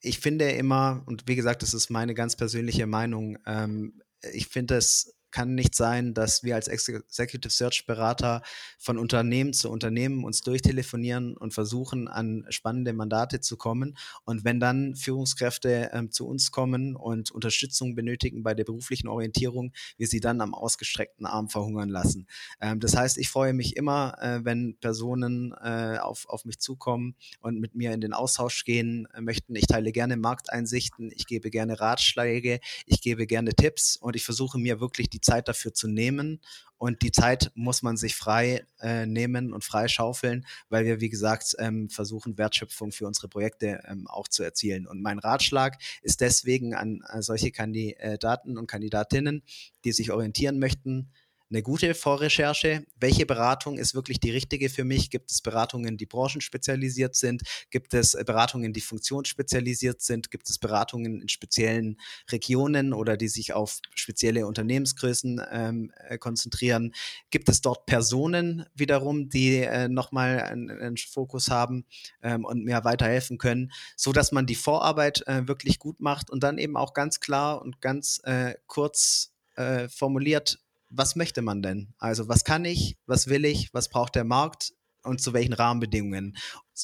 ich 0.01 0.19
finde 0.19 0.51
immer, 0.51 1.03
und 1.07 1.29
wie 1.29 1.37
gesagt, 1.37 1.63
das 1.63 1.75
ist 1.75 1.91
meine 1.91 2.15
ganz 2.15 2.37
persönliche 2.37 2.87
Meinung, 2.87 3.39
ähm, 3.47 4.03
ich 4.33 4.49
finde 4.49 4.77
es 4.77 5.15
kann 5.37 5.55
nicht 5.55 5.75
sein, 5.75 6.15
dass 6.15 6.45
wir 6.45 6.55
als 6.55 6.67
Executive 6.67 7.51
Search 7.51 7.85
Berater 7.87 8.41
von 8.79 8.97
Unternehmen 8.97 9.53
zu 9.53 9.71
Unternehmen 9.71 10.25
uns 10.25 10.41
durchtelefonieren 10.41 11.37
und 11.37 11.53
versuchen, 11.53 12.09
an 12.09 12.47
spannende 12.49 12.95
Mandate 12.95 13.43
zu 13.43 13.59
kommen. 13.59 13.99
Und 14.25 14.47
wenn 14.47 14.61
dann 14.61 14.97
Führungskräfte 14.97 15.91
ähm, 15.93 16.11
zu 16.11 16.27
uns 16.27 16.53
kommen 16.53 16.97
und 16.97 17.33
Unterstützung 17.33 17.95
benötigen 17.95 18.45
bei 18.45 18.55
der 18.55 18.65
beruflichen 18.65 19.09
Orientierung, 19.09 19.75
wir 19.99 20.07
sie 20.07 20.21
dann 20.21 20.41
am 20.41 20.55
ausgestreckten 20.55 21.27
Arm 21.27 21.51
verhungern 21.51 21.91
lassen. 21.91 22.27
Ähm, 22.63 22.81
das 22.81 22.97
heißt, 22.97 23.19
ich 23.19 23.29
freue 23.29 23.53
mich 23.53 23.77
immer, 23.77 24.17
äh, 24.23 24.43
wenn 24.43 24.79
Personen 24.81 25.53
äh, 25.63 25.99
auf, 25.99 26.27
auf 26.31 26.47
mich 26.47 26.61
zukommen 26.61 27.15
und 27.41 27.61
mit 27.61 27.75
mir 27.75 27.93
in 27.93 28.01
den 28.01 28.15
Austausch 28.15 28.65
gehen 28.65 29.07
äh, 29.13 29.21
möchten. 29.21 29.55
Ich 29.55 29.67
teile 29.67 29.93
gerne 29.93 30.17
Markteinsichten, 30.17 31.11
ich 31.15 31.27
gebe 31.27 31.51
gerne 31.51 31.79
Ratschläge, 31.79 32.61
ich 32.87 33.03
gebe 33.03 33.27
gerne 33.27 33.55
Tipps 33.55 33.99
und 33.99 34.17
ich 34.17 34.25
versuche 34.25 34.59
mir 34.59 34.81
wirklich 34.81 35.11
die 35.11 35.21
Zeit 35.27 35.49
dafür 35.49 35.75
zu 35.75 35.89
nehmen. 35.89 36.41
Und 36.79 37.03
die 37.03 37.11
Zeit 37.11 37.53
muss 37.55 37.83
man 37.83 37.97
sich 37.97 38.17
frei 38.17 38.67
äh, 38.81 39.07
nehmen 39.07 39.55
und 39.55 39.65
frei 39.65 39.89
schaufeln, 39.89 40.47
weil 40.69 40.85
wir, 40.85 41.01
wie 41.01 41.09
gesagt, 41.09 41.57
ähm, 41.59 41.89
versuchen, 41.89 42.37
Wertschöpfung 42.37 42.93
für 42.93 43.07
unsere 43.07 43.29
Projekte 43.29 43.83
ähm, 43.87 44.07
auch 44.07 44.29
zu 44.29 44.43
erzielen. 44.43 44.87
Und 44.87 45.01
mein 45.01 45.19
Ratschlag 45.19 45.79
ist 46.03 46.21
deswegen 46.21 46.75
an, 46.75 47.01
an 47.05 47.23
solche 47.23 47.51
Kandidaten 47.51 48.59
und 48.59 48.67
Kandidatinnen, 48.67 49.43
die 49.85 49.93
sich 49.93 50.13
orientieren 50.13 50.59
möchten, 50.59 51.11
eine 51.51 51.63
gute 51.63 51.95
Vorrecherche. 51.95 52.85
Welche 52.99 53.25
Beratung 53.25 53.79
ist 53.79 53.95
wirklich 53.95 54.19
die 54.19 54.31
richtige 54.31 54.69
für 54.69 54.85
mich? 54.85 55.11
Gibt 55.11 55.31
es 55.31 55.43
Beratungen, 55.43 55.97
die 55.97 56.07
branchenspezialisiert 56.07 57.15
sind? 57.15 57.43
Gibt 57.71 57.95
es 57.95 58.15
äh, 58.15 58.25
Beratungen, 58.27 58.73
die 58.73 58.81
funktionsspezialisiert 58.81 60.03
sind? 60.03 60.31
Gibt 60.31 60.51
es 60.51 60.59
Beratungen 60.59 61.21
in 61.21 61.29
speziellen 61.29 62.01
Regionen 62.31 62.93
oder 62.93 63.17
die 63.17 63.29
sich 63.29 63.53
auf 63.53 63.79
spezielle 63.95 64.47
Unternehmensgrößen 64.47 65.41
ähm, 65.53 65.93
äh, 66.09 66.19
konzentrieren? 66.19 66.93
Gibt 67.31 67.49
es 67.49 67.61
dort 67.61 67.87
Personen 67.87 68.67
wiederum, 68.75 69.29
die 69.29 69.59
äh, 69.59 69.89
nochmal 69.89 70.41
einen, 70.41 70.71
einen 70.71 70.97
Fokus 70.97 71.49
haben 71.49 71.85
ähm, 72.23 72.45
und 72.45 72.65
mir 72.65 72.85
weiterhelfen 72.85 73.39
können, 73.39 73.71
so 73.97 74.13
dass 74.13 74.33
man 74.33 74.47
die 74.47 74.57
Vorarbeit 74.57 75.23
äh, 75.27 75.47
wirklich 75.47 75.79
gut 75.79 76.01
macht 76.01 76.29
und 76.29 76.43
dann 76.43 76.59
eben 76.59 76.77
auch 76.77 76.93
ganz 76.93 77.21
klar 77.21 77.63
und 77.63 77.81
ganz 77.81 78.21
äh, 78.25 78.55
kurz 78.67 79.33
äh, 79.55 79.89
formuliert 79.89 80.59
was 80.89 81.17
möchte 81.17 81.43
man 81.43 81.63
denn? 81.63 81.95
Also 81.99 82.29
was 82.29 82.45
kann 82.45 82.65
ich, 82.65 82.97
was 83.07 83.29
will 83.29 83.45
ich, 83.45 83.73
was 83.73 83.89
braucht 83.89 84.15
der 84.15 84.25
Markt 84.25 84.73
und 85.03 85.21
zu 85.21 85.33
welchen 85.33 85.53
Rahmenbedingungen? 85.53 86.37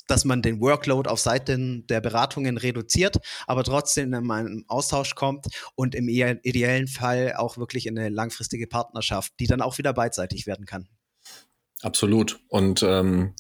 Dass 0.07 0.25
man 0.25 0.43
den 0.43 0.61
Workload 0.61 1.09
auf 1.09 1.21
Seiten 1.21 1.87
der 1.87 2.01
Beratungen 2.01 2.57
reduziert, 2.57 3.19
aber 3.47 3.65
trotzdem 3.65 4.15
in 4.15 4.31
einen 4.31 4.65
Austausch 4.69 5.15
kommt 5.15 5.47
und 5.75 5.95
im 5.95 6.09
ideellen 6.09 6.89
Fall 6.89 7.35
auch 7.37 7.59
wirklich 7.59 7.87
in 7.87 7.99
eine 7.99 8.09
langfristige 8.09 8.67
Partnerschaft, 8.67 9.33
die 9.41 9.47
dann 9.47 9.61
auch 9.61 9.79
wieder 9.79 9.93
beidseitig 9.93 10.47
werden 10.47 10.67
kann. 10.67 10.89
Absolut. 11.83 12.41
Und 12.49 12.85
ähm, 12.85 13.35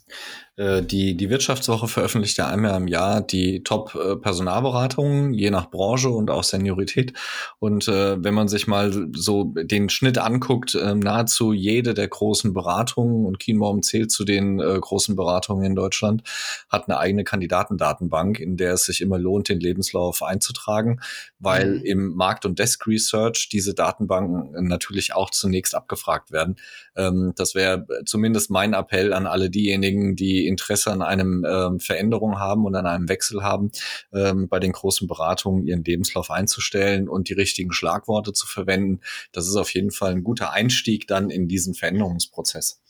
äh, 0.51 0.51
die, 0.58 1.16
die 1.16 1.30
Wirtschaftswoche 1.30 1.88
veröffentlicht 1.88 2.36
ja 2.36 2.46
einmal 2.46 2.76
im 2.76 2.86
Jahr 2.86 3.22
die 3.22 3.62
Top-Personalberatungen, 3.62 5.32
je 5.32 5.50
nach 5.50 5.70
Branche 5.70 6.10
und 6.10 6.30
auch 6.30 6.44
Seniorität. 6.44 7.14
Und 7.58 7.88
äh, 7.88 8.22
wenn 8.22 8.34
man 8.34 8.48
sich 8.48 8.66
mal 8.66 9.08
so 9.14 9.44
den 9.44 9.88
Schnitt 9.88 10.18
anguckt, 10.18 10.74
äh, 10.74 10.94
nahezu 10.94 11.54
jede 11.54 11.94
der 11.94 12.08
großen 12.08 12.52
Beratungen, 12.52 13.24
und 13.24 13.38
Kienbaum 13.38 13.82
zählt 13.82 14.10
zu 14.10 14.24
den 14.24 14.60
äh, 14.60 14.78
großen 14.78 15.16
Beratungen 15.16 15.64
in 15.64 15.74
Deutschland, 15.74 16.22
hat 16.68 16.88
eine 16.88 16.98
eigene 16.98 17.24
Kandidatendatenbank, 17.24 18.38
in 18.38 18.58
der 18.58 18.74
es 18.74 18.84
sich 18.84 19.00
immer 19.00 19.18
lohnt, 19.18 19.48
den 19.48 19.60
Lebenslauf 19.60 20.22
einzutragen, 20.22 21.00
weil 21.38 21.78
mhm. 21.78 21.84
im 21.84 22.14
Markt- 22.14 22.44
und 22.44 22.58
Desk 22.58 22.86
Research 22.86 23.48
diese 23.50 23.74
Datenbanken 23.74 24.66
natürlich 24.68 25.14
auch 25.14 25.30
zunächst 25.30 25.74
abgefragt 25.74 26.30
werden. 26.30 26.56
Ähm, 26.94 27.32
das 27.36 27.54
wäre 27.54 27.86
zumindest 28.04 28.50
mein 28.50 28.74
Appell 28.74 29.12
an 29.14 29.26
alle 29.26 29.48
diejenigen, 29.48 30.14
die 30.14 30.41
Interesse 30.46 30.90
an 30.90 31.02
einem 31.02 31.44
ähm, 31.48 31.80
Veränderung 31.80 32.38
haben 32.38 32.64
und 32.64 32.74
an 32.74 32.86
einem 32.86 33.08
Wechsel 33.08 33.42
haben, 33.42 33.70
ähm, 34.12 34.48
bei 34.48 34.58
den 34.58 34.72
großen 34.72 35.06
Beratungen 35.08 35.66
ihren 35.66 35.84
Lebenslauf 35.84 36.30
einzustellen 36.30 37.08
und 37.08 37.28
die 37.28 37.34
richtigen 37.34 37.72
Schlagworte 37.72 38.32
zu 38.32 38.46
verwenden. 38.46 39.00
Das 39.32 39.46
ist 39.46 39.56
auf 39.56 39.72
jeden 39.74 39.90
Fall 39.90 40.12
ein 40.12 40.24
guter 40.24 40.52
Einstieg 40.52 41.06
dann 41.06 41.30
in 41.30 41.48
diesen 41.48 41.74
Veränderungsprozess. 41.74 42.80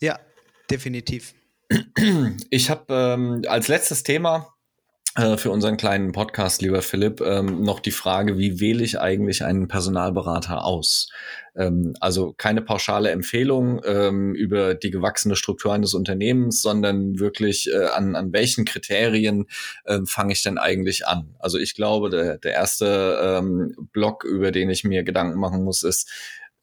Ja, 0.00 0.18
definitiv. 0.70 1.34
Ich 2.50 2.68
habe 2.68 2.84
ähm, 2.88 3.42
als 3.46 3.68
letztes 3.68 4.02
Thema 4.02 4.54
für 5.16 5.50
unseren 5.50 5.76
kleinen 5.76 6.12
Podcast, 6.12 6.62
lieber 6.62 6.82
Philipp, 6.82 7.20
ähm, 7.20 7.62
noch 7.62 7.80
die 7.80 7.90
Frage, 7.90 8.38
wie 8.38 8.60
wähle 8.60 8.84
ich 8.84 9.00
eigentlich 9.00 9.44
einen 9.44 9.66
Personalberater 9.66 10.64
aus? 10.64 11.08
Ähm, 11.56 11.94
also 11.98 12.32
keine 12.32 12.62
pauschale 12.62 13.10
Empfehlung 13.10 13.80
ähm, 13.84 14.36
über 14.36 14.74
die 14.74 14.92
gewachsene 14.92 15.34
Struktur 15.34 15.74
eines 15.74 15.94
Unternehmens, 15.94 16.62
sondern 16.62 17.18
wirklich 17.18 17.68
äh, 17.72 17.86
an, 17.86 18.14
an 18.14 18.32
welchen 18.32 18.64
Kriterien 18.64 19.46
äh, 19.84 19.98
fange 20.06 20.32
ich 20.32 20.44
denn 20.44 20.58
eigentlich 20.58 21.06
an? 21.08 21.34
Also 21.40 21.58
ich 21.58 21.74
glaube, 21.74 22.08
der, 22.10 22.38
der 22.38 22.52
erste 22.52 23.18
ähm, 23.20 23.74
Block, 23.92 24.22
über 24.22 24.52
den 24.52 24.70
ich 24.70 24.84
mir 24.84 25.02
Gedanken 25.02 25.40
machen 25.40 25.64
muss, 25.64 25.82
ist, 25.82 26.08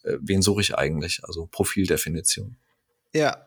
äh, 0.04 0.14
wen 0.22 0.42
suche 0.42 0.62
ich 0.62 0.74
eigentlich? 0.74 1.20
Also 1.24 1.48
Profildefinition. 1.52 2.56
Ja, 3.14 3.47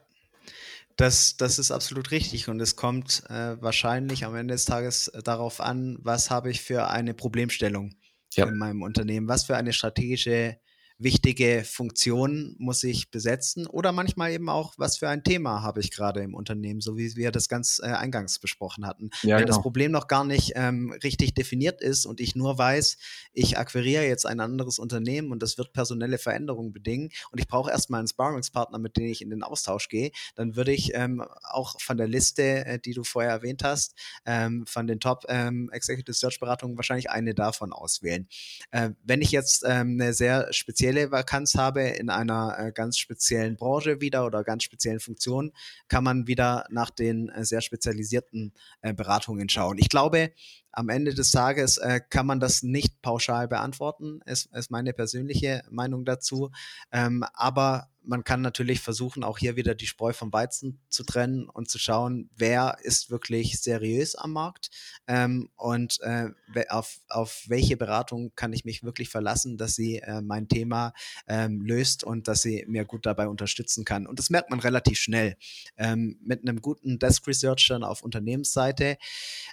das, 1.00 1.36
das 1.38 1.58
ist 1.58 1.70
absolut 1.70 2.10
richtig 2.10 2.48
und 2.48 2.60
es 2.60 2.76
kommt 2.76 3.22
äh, 3.30 3.60
wahrscheinlich 3.60 4.26
am 4.26 4.36
Ende 4.36 4.52
des 4.52 4.66
Tages 4.66 5.08
äh, 5.08 5.22
darauf 5.22 5.60
an, 5.60 5.96
was 6.00 6.30
habe 6.30 6.50
ich 6.50 6.60
für 6.60 6.88
eine 6.88 7.14
Problemstellung 7.14 7.94
ja. 8.34 8.46
in 8.46 8.58
meinem 8.58 8.82
Unternehmen, 8.82 9.26
was 9.26 9.44
für 9.44 9.56
eine 9.56 9.72
strategische 9.72 10.58
wichtige 11.00 11.64
Funktionen 11.64 12.54
muss 12.58 12.84
ich 12.84 13.10
besetzen 13.10 13.66
oder 13.66 13.90
manchmal 13.90 14.32
eben 14.32 14.50
auch, 14.50 14.74
was 14.76 14.98
für 14.98 15.08
ein 15.08 15.24
Thema 15.24 15.62
habe 15.62 15.80
ich 15.80 15.90
gerade 15.90 16.20
im 16.20 16.34
Unternehmen, 16.34 16.82
so 16.82 16.98
wie 16.98 17.16
wir 17.16 17.32
das 17.32 17.48
ganz 17.48 17.80
äh, 17.82 17.86
eingangs 17.86 18.38
besprochen 18.38 18.86
hatten. 18.86 19.10
Ja, 19.22 19.36
Wenn 19.36 19.44
genau. 19.44 19.56
das 19.56 19.62
Problem 19.62 19.92
noch 19.92 20.08
gar 20.08 20.24
nicht 20.24 20.52
ähm, 20.56 20.92
richtig 21.02 21.34
definiert 21.34 21.80
ist 21.80 22.04
und 22.04 22.20
ich 22.20 22.36
nur 22.36 22.58
weiß, 22.58 22.98
ich 23.32 23.56
akquiriere 23.56 24.04
jetzt 24.04 24.26
ein 24.26 24.40
anderes 24.40 24.78
Unternehmen 24.78 25.32
und 25.32 25.42
das 25.42 25.56
wird 25.56 25.72
personelle 25.72 26.18
Veränderungen 26.18 26.72
bedingen 26.72 27.10
und 27.32 27.40
ich 27.40 27.48
brauche 27.48 27.70
erstmal 27.70 28.00
einen 28.00 28.08
Sparringspartner, 28.08 28.78
mit 28.78 28.98
dem 28.98 29.06
ich 29.06 29.22
in 29.22 29.30
den 29.30 29.42
Austausch 29.42 29.88
gehe, 29.88 30.10
dann 30.34 30.54
würde 30.54 30.72
ich 30.72 30.92
ähm, 30.94 31.24
auch 31.42 31.80
von 31.80 31.96
der 31.96 32.08
Liste, 32.08 32.66
äh, 32.66 32.78
die 32.78 32.92
du 32.92 33.04
vorher 33.04 33.32
erwähnt 33.32 33.64
hast, 33.64 33.94
ähm, 34.26 34.66
von 34.66 34.86
den 34.86 35.00
Top 35.00 35.24
ähm, 35.28 35.70
Executive 35.72 36.14
Search 36.14 36.40
Beratungen 36.40 36.76
wahrscheinlich 36.76 37.08
eine 37.08 37.34
davon 37.34 37.72
auswählen. 37.72 38.28
Äh, 38.70 38.90
wenn 39.02 39.22
ich 39.22 39.30
jetzt 39.30 39.64
ähm, 39.66 39.98
eine 39.98 40.12
sehr 40.12 40.52
spezielle 40.52 40.89
Vakanz 40.96 41.54
habe 41.54 41.82
in 41.82 42.10
einer 42.10 42.56
äh, 42.58 42.72
ganz 42.72 42.98
speziellen 42.98 43.56
Branche 43.56 44.00
wieder 44.00 44.26
oder 44.26 44.44
ganz 44.44 44.64
speziellen 44.64 45.00
Funktion, 45.00 45.52
kann 45.88 46.04
man 46.04 46.26
wieder 46.26 46.66
nach 46.70 46.90
den 46.90 47.28
äh, 47.28 47.44
sehr 47.44 47.60
spezialisierten 47.60 48.52
äh, 48.82 48.94
Beratungen 48.94 49.48
schauen. 49.48 49.78
Ich 49.78 49.88
glaube, 49.88 50.32
am 50.72 50.88
Ende 50.88 51.14
des 51.14 51.32
Tages 51.32 51.80
kann 52.10 52.26
man 52.26 52.38
das 52.38 52.62
nicht 52.62 53.02
pauschal 53.02 53.48
beantworten, 53.48 54.20
ist, 54.24 54.54
ist 54.54 54.70
meine 54.70 54.92
persönliche 54.92 55.62
Meinung 55.68 56.04
dazu. 56.04 56.52
Ähm, 56.92 57.24
aber 57.34 57.89
man 58.10 58.24
kann 58.24 58.42
natürlich 58.42 58.80
versuchen, 58.80 59.22
auch 59.22 59.38
hier 59.38 59.54
wieder 59.54 59.76
die 59.76 59.86
Spreu 59.86 60.12
vom 60.12 60.32
Weizen 60.32 60.80
zu 60.88 61.04
trennen 61.04 61.48
und 61.48 61.70
zu 61.70 61.78
schauen, 61.78 62.28
wer 62.36 62.76
ist 62.82 63.08
wirklich 63.08 63.60
seriös 63.60 64.16
am 64.16 64.32
Markt 64.32 64.70
ähm, 65.06 65.48
und 65.54 66.00
äh, 66.00 66.30
auf, 66.70 66.98
auf 67.08 67.44
welche 67.46 67.76
Beratung 67.76 68.32
kann 68.34 68.52
ich 68.52 68.64
mich 68.64 68.82
wirklich 68.82 69.10
verlassen, 69.10 69.56
dass 69.56 69.76
sie 69.76 69.98
äh, 69.98 70.22
mein 70.22 70.48
Thema 70.48 70.92
ähm, 71.28 71.60
löst 71.60 72.02
und 72.02 72.26
dass 72.26 72.42
sie 72.42 72.64
mir 72.66 72.84
gut 72.84 73.06
dabei 73.06 73.28
unterstützen 73.28 73.84
kann. 73.84 74.08
Und 74.08 74.18
das 74.18 74.28
merkt 74.28 74.50
man 74.50 74.58
relativ 74.58 74.98
schnell. 74.98 75.36
Ähm, 75.76 76.18
mit 76.20 76.42
einem 76.42 76.60
guten 76.60 76.98
Desk 76.98 77.24
Researcher 77.28 77.88
auf 77.88 78.02
Unternehmensseite 78.02 78.98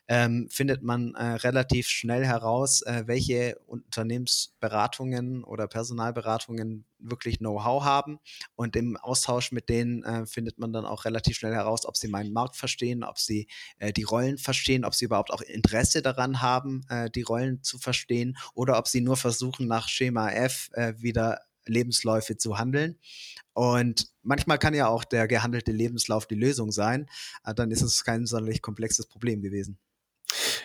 ähm, 0.08 0.48
findet 0.50 0.82
man 0.82 1.14
äh, 1.14 1.24
relativ 1.24 1.90
schnell 1.90 2.26
heraus, 2.26 2.82
äh, 2.82 3.04
welche 3.06 3.60
Unternehmensberatungen 3.68 5.44
oder 5.44 5.68
Personalberatungen 5.68 6.86
wirklich 7.00 7.40
Know-how 7.40 7.84
haben. 7.84 8.20
Und 8.56 8.76
im 8.76 8.98
Austausch 8.98 9.52
mit 9.52 9.70
denen 9.70 10.04
äh, 10.04 10.26
findet 10.26 10.60
man 10.60 10.74
dann 10.74 10.86
auch 10.86 11.06
relativ 11.06 11.38
schnell 11.38 11.54
heraus, 11.54 11.86
ob 11.86 11.98
sie 11.98 12.08
meinen 12.08 12.34
Markt 12.34 12.56
verstehen, 12.56 13.04
ob 13.04 13.20
sie 13.20 13.48
äh, 13.78 13.94
die 13.94 14.04
Rollen 14.04 14.38
verstehen, 14.38 14.86
ob 14.86 14.96
sie 14.96 15.06
überhaupt 15.06 15.32
auch 15.32 15.42
Interesse 15.42 16.02
daran 16.02 16.42
haben, 16.42 16.84
äh, 16.90 17.10
die 17.10 17.24
Rollen 17.24 17.64
zu 17.64 17.78
verstehen 17.78 18.38
oder 18.54 18.78
ob 18.78 18.88
sie 18.88 19.02
nur 19.02 19.18
versuchen, 19.18 19.68
nach 19.68 19.88
Schema 19.88 20.30
F 20.32 20.70
äh, 20.74 20.94
wieder 20.98 21.42
Lebensläufe 21.66 22.38
zu 22.38 22.58
handeln. 22.58 22.98
Und 23.54 24.08
manchmal 24.22 24.60
kann 24.60 24.74
ja 24.74 24.88
auch 24.88 25.04
der 25.04 25.28
gehandelte 25.28 25.72
Lebenslauf 25.72 26.28
die 26.28 26.36
Lösung 26.36 26.72
sein. 26.72 27.08
Äh, 27.44 27.54
dann 27.54 27.72
ist 27.72 27.82
es 27.82 28.04
kein 28.04 28.26
sonderlich 28.26 28.62
komplexes 28.62 29.08
Problem 29.08 29.42
gewesen. 29.42 29.78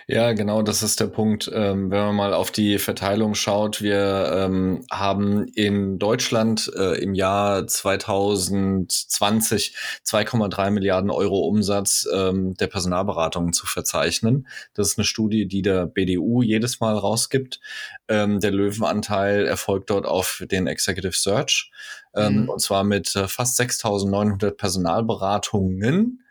Ja, 0.08 0.32
genau, 0.32 0.62
das 0.62 0.82
ist 0.82 1.00
der 1.00 1.06
Punkt. 1.06 1.50
Ähm, 1.52 1.90
wenn 1.90 2.06
man 2.06 2.16
mal 2.16 2.34
auf 2.34 2.50
die 2.50 2.78
Verteilung 2.78 3.34
schaut, 3.34 3.82
wir 3.82 4.32
ähm, 4.34 4.84
haben 4.90 5.46
in 5.48 5.98
Deutschland 5.98 6.70
äh, 6.76 7.00
im 7.00 7.14
Jahr 7.14 7.66
2020 7.66 9.76
2,3 10.04 10.70
Milliarden 10.70 11.10
Euro 11.10 11.40
Umsatz 11.40 12.08
ähm, 12.12 12.54
der 12.54 12.66
Personalberatung 12.66 13.52
zu 13.52 13.66
verzeichnen. 13.66 14.48
Das 14.74 14.88
ist 14.88 14.98
eine 14.98 15.04
Studie, 15.04 15.46
die 15.46 15.62
der 15.62 15.86
BDU 15.86 16.42
jedes 16.42 16.80
Mal 16.80 16.96
rausgibt. 16.96 17.60
Ähm, 18.08 18.40
der 18.40 18.50
Löwenanteil 18.50 19.46
erfolgt 19.46 19.90
dort 19.90 20.06
auf 20.06 20.42
den 20.50 20.66
Executive 20.66 21.16
Search, 21.16 21.70
ähm, 22.14 22.42
mhm. 22.42 22.48
und 22.48 22.60
zwar 22.60 22.82
mit 22.82 23.14
äh, 23.14 23.28
fast 23.28 23.60
6.900 23.60 24.52
Personalberatungen. 24.52 26.21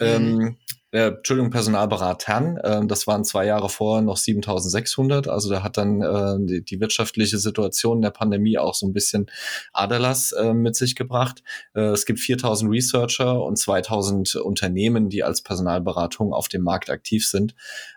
Ähm, 0.00 0.36
mhm 0.36 0.56
äh, 0.94 1.08
Entschuldigung, 1.08 1.50
Personalberatern. 1.50 2.56
Äh, 2.58 2.86
das 2.86 3.08
waren 3.08 3.24
zwei 3.24 3.46
Jahre 3.46 3.68
vorher 3.68 4.00
noch 4.00 4.16
7600. 4.16 5.26
Also 5.26 5.50
da 5.50 5.64
hat 5.64 5.76
dann 5.76 6.00
äh, 6.00 6.36
die, 6.38 6.64
die 6.64 6.80
wirtschaftliche 6.80 7.38
Situation 7.38 8.00
der 8.00 8.10
Pandemie 8.10 8.58
auch 8.58 8.74
so 8.74 8.86
ein 8.86 8.92
bisschen 8.92 9.26
Aderlass 9.72 10.30
äh, 10.30 10.54
mit 10.54 10.76
sich 10.76 10.94
gebracht. 10.94 11.42
Äh, 11.74 11.80
es 11.80 12.06
gibt 12.06 12.20
4000 12.20 12.70
Researcher 12.70 13.42
und 13.42 13.58
2000 13.58 14.36
Unternehmen, 14.36 15.08
die 15.08 15.24
als 15.24 15.42
Personalberatung 15.42 16.32
auf 16.32 16.46
dem 16.46 16.62
Markt 16.62 16.90
aktiv 16.90 17.26
sind. 17.26 17.56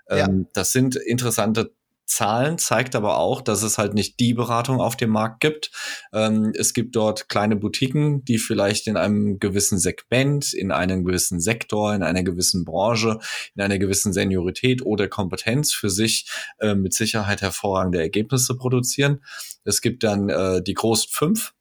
Ähm, 0.10 0.18
ja. 0.18 0.50
Das 0.54 0.72
sind 0.72 0.96
interessante 0.96 1.77
Zahlen, 2.08 2.58
zeigt 2.58 2.96
aber 2.96 3.18
auch, 3.18 3.42
dass 3.42 3.64
es 3.64 3.78
halt 3.78 3.94
nicht 3.94 4.20
die 4.20 4.34
Beratung 4.34 4.80
auf 4.80 4.96
dem 4.96 5.10
Markt 5.10 5.42
gibt. 5.42 5.72
Ähm, 6.14 6.54
es 6.56 6.74
gibt 6.74 6.96
dort 6.96 7.30
kleine 7.30 7.58
Boutiquen, 7.58 8.24
die 8.24 8.38
vielleicht 8.38 8.88
in 8.88 8.98
einem 8.98 9.40
gewissen 9.40 9.78
Segment, 9.78 10.54
in 10.54 10.72
einem 10.72 11.04
gewissen 11.04 11.40
Sektor, 11.40 11.94
in 11.94 12.04
einer 12.04 12.24
gewissen 12.24 12.64
Branche, 12.64 13.20
in 13.56 13.62
einer 13.62 13.78
gewissen 13.78 14.14
Seniorität 14.14 14.82
oder 14.86 15.08
Kompetenz 15.08 15.74
für 15.74 15.90
sich 15.90 16.30
äh, 16.60 16.76
mit 16.76 16.94
Sicherheit 16.94 17.42
hervorragende 17.42 18.00
Ergebnisse 18.00 18.56
produzieren. 18.56 19.22
Es 19.66 19.82
gibt 19.82 20.04
dann 20.04 20.30
äh, 20.30 20.64
die 20.64 20.74
großen 20.74 21.10
fünf, 21.12 21.54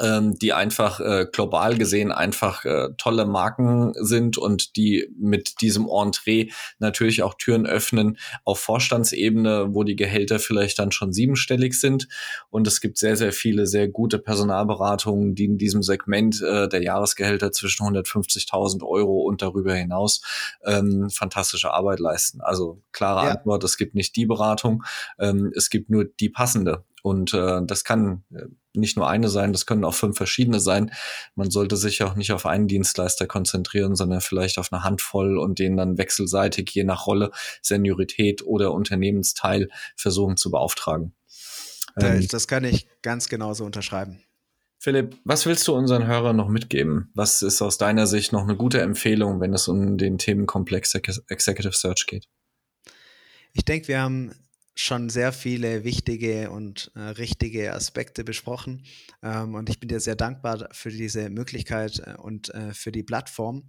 ähm, 0.00 0.36
die 0.38 0.52
einfach 0.52 0.98
äh, 1.00 1.26
global 1.30 1.76
gesehen 1.76 2.10
einfach 2.10 2.64
äh, 2.64 2.88
tolle 2.98 3.24
Marken 3.24 3.92
sind 3.94 4.36
und 4.36 4.76
die 4.76 5.08
mit 5.16 5.60
diesem 5.60 5.88
Entree 5.88 6.50
natürlich 6.78 7.22
auch 7.22 7.34
Türen 7.34 7.66
öffnen 7.66 8.18
auf 8.44 8.58
Vorstandsebene, 8.58 9.68
wo 9.70 9.84
die 9.84 9.94
Gehälter 9.94 10.38
vielleicht 10.38 10.80
dann 10.80 10.90
schon 10.90 11.12
siebenstellig 11.12 11.78
sind. 11.78 12.08
Und 12.50 12.66
es 12.66 12.80
gibt 12.80 12.98
sehr, 12.98 13.16
sehr 13.16 13.32
viele 13.32 13.66
sehr 13.66 13.88
gute 13.88 14.18
Personalberatungen, 14.18 15.34
die 15.36 15.44
in 15.44 15.58
diesem 15.58 15.82
Segment 15.82 16.42
äh, 16.42 16.68
der 16.68 16.82
Jahresgehälter 16.82 17.52
zwischen 17.52 17.86
150.000 17.86 18.82
Euro 18.84 19.20
und 19.20 19.40
darüber 19.40 19.74
hinaus 19.74 20.22
ähm, 20.64 21.10
fantastische 21.10 21.72
Arbeit 21.72 22.00
leisten. 22.00 22.40
Also 22.40 22.82
klare 22.90 23.26
ja. 23.26 23.32
Antwort, 23.32 23.62
es 23.62 23.76
gibt 23.76 23.94
nicht 23.94 24.16
die 24.16 24.26
Beratung, 24.26 24.82
ähm, 25.20 25.52
es 25.54 25.70
gibt 25.70 25.90
nur 25.90 26.04
die 26.04 26.28
passende. 26.28 26.84
Und 27.02 27.34
äh, 27.34 27.60
das 27.64 27.84
kann 27.84 28.24
äh, 28.34 28.46
nicht 28.76 28.96
nur 28.96 29.08
eine 29.08 29.28
sein, 29.28 29.52
das 29.52 29.66
können 29.66 29.84
auch 29.84 29.94
fünf 29.94 30.16
verschiedene 30.16 30.60
sein. 30.60 30.92
Man 31.34 31.50
sollte 31.50 31.76
sich 31.76 32.02
auch 32.02 32.14
nicht 32.14 32.32
auf 32.32 32.46
einen 32.46 32.68
Dienstleister 32.68 33.26
konzentrieren, 33.26 33.96
sondern 33.96 34.20
vielleicht 34.20 34.58
auf 34.58 34.72
eine 34.72 34.84
Handvoll 34.84 35.38
und 35.38 35.58
den 35.58 35.76
dann 35.76 35.98
wechselseitig 35.98 36.70
je 36.70 36.84
nach 36.84 37.06
Rolle, 37.06 37.30
Seniorität 37.62 38.44
oder 38.44 38.72
Unternehmensteil 38.72 39.68
versuchen 39.96 40.36
zu 40.36 40.50
beauftragen. 40.50 41.14
Ähm, 41.98 42.26
das 42.28 42.46
kann 42.48 42.64
ich 42.64 42.88
ganz 43.02 43.28
genauso 43.28 43.64
unterschreiben. 43.64 44.22
Philipp, 44.78 45.16
was 45.24 45.46
willst 45.46 45.66
du 45.66 45.74
unseren 45.74 46.06
Hörern 46.06 46.36
noch 46.36 46.48
mitgeben? 46.48 47.10
Was 47.14 47.42
ist 47.42 47.62
aus 47.62 47.78
deiner 47.78 48.06
Sicht 48.06 48.32
noch 48.32 48.42
eine 48.42 48.56
gute 48.56 48.80
Empfehlung, 48.80 49.40
wenn 49.40 49.54
es 49.54 49.68
um 49.68 49.96
den 49.96 50.18
Themenkomplex 50.18 50.94
Executive 50.94 51.72
Search 51.72 52.06
geht? 52.06 52.28
Ich 53.52 53.64
denke, 53.64 53.88
wir 53.88 54.00
haben 54.00 54.32
schon 54.78 55.08
sehr 55.08 55.32
viele 55.32 55.84
wichtige 55.84 56.50
und 56.50 56.92
äh, 56.94 57.00
richtige 57.00 57.72
Aspekte 57.72 58.24
besprochen. 58.24 58.84
Ähm, 59.22 59.54
und 59.54 59.70
ich 59.70 59.80
bin 59.80 59.88
dir 59.88 60.00
sehr 60.00 60.16
dankbar 60.16 60.68
für 60.72 60.90
diese 60.90 61.30
Möglichkeit 61.30 62.00
äh, 62.04 62.14
und 62.18 62.54
äh, 62.54 62.72
für 62.74 62.92
die 62.92 63.02
Plattform. 63.02 63.68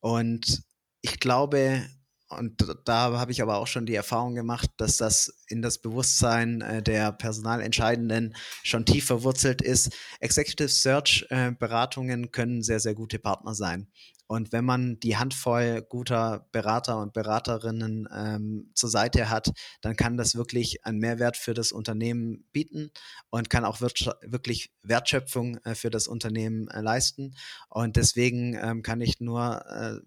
Und 0.00 0.62
ich 1.02 1.20
glaube, 1.20 1.84
und 2.28 2.66
da 2.84 3.18
habe 3.18 3.32
ich 3.32 3.40
aber 3.40 3.56
auch 3.56 3.66
schon 3.66 3.86
die 3.86 3.94
Erfahrung 3.94 4.34
gemacht, 4.34 4.70
dass 4.78 4.96
das 4.96 5.44
in 5.48 5.62
das 5.62 5.78
Bewusstsein 5.78 6.60
äh, 6.60 6.82
der 6.82 7.12
Personalentscheidenden 7.12 8.34
schon 8.62 8.84
tief 8.84 9.06
verwurzelt 9.06 9.62
ist. 9.62 9.96
Executive 10.20 10.68
Search 10.68 11.26
äh, 11.30 11.52
Beratungen 11.52 12.32
können 12.32 12.62
sehr, 12.62 12.80
sehr 12.80 12.94
gute 12.94 13.18
Partner 13.18 13.54
sein. 13.54 13.88
Und 14.28 14.52
wenn 14.52 14.64
man 14.64 14.98
die 14.98 15.16
Handvoll 15.16 15.82
guter 15.88 16.48
Berater 16.50 16.98
und 16.98 17.12
Beraterinnen 17.12 18.08
ähm, 18.12 18.70
zur 18.74 18.90
Seite 18.90 19.30
hat, 19.30 19.52
dann 19.82 19.94
kann 19.94 20.16
das 20.16 20.34
wirklich 20.34 20.84
einen 20.84 20.98
Mehrwert 20.98 21.36
für 21.36 21.54
das 21.54 21.70
Unternehmen 21.70 22.44
bieten 22.52 22.90
und 23.30 23.50
kann 23.50 23.64
auch 23.64 23.80
wirklich 23.80 24.72
Wertschöpfung 24.82 25.58
äh, 25.58 25.76
für 25.76 25.90
das 25.90 26.08
Unternehmen 26.08 26.66
äh, 26.68 26.80
leisten. 26.80 27.36
Und 27.68 27.94
deswegen 27.94 28.54
ähm, 28.60 28.82
kann 28.82 29.00
ich 29.00 29.20
nur 29.20 29.64
äh, 29.66 30.00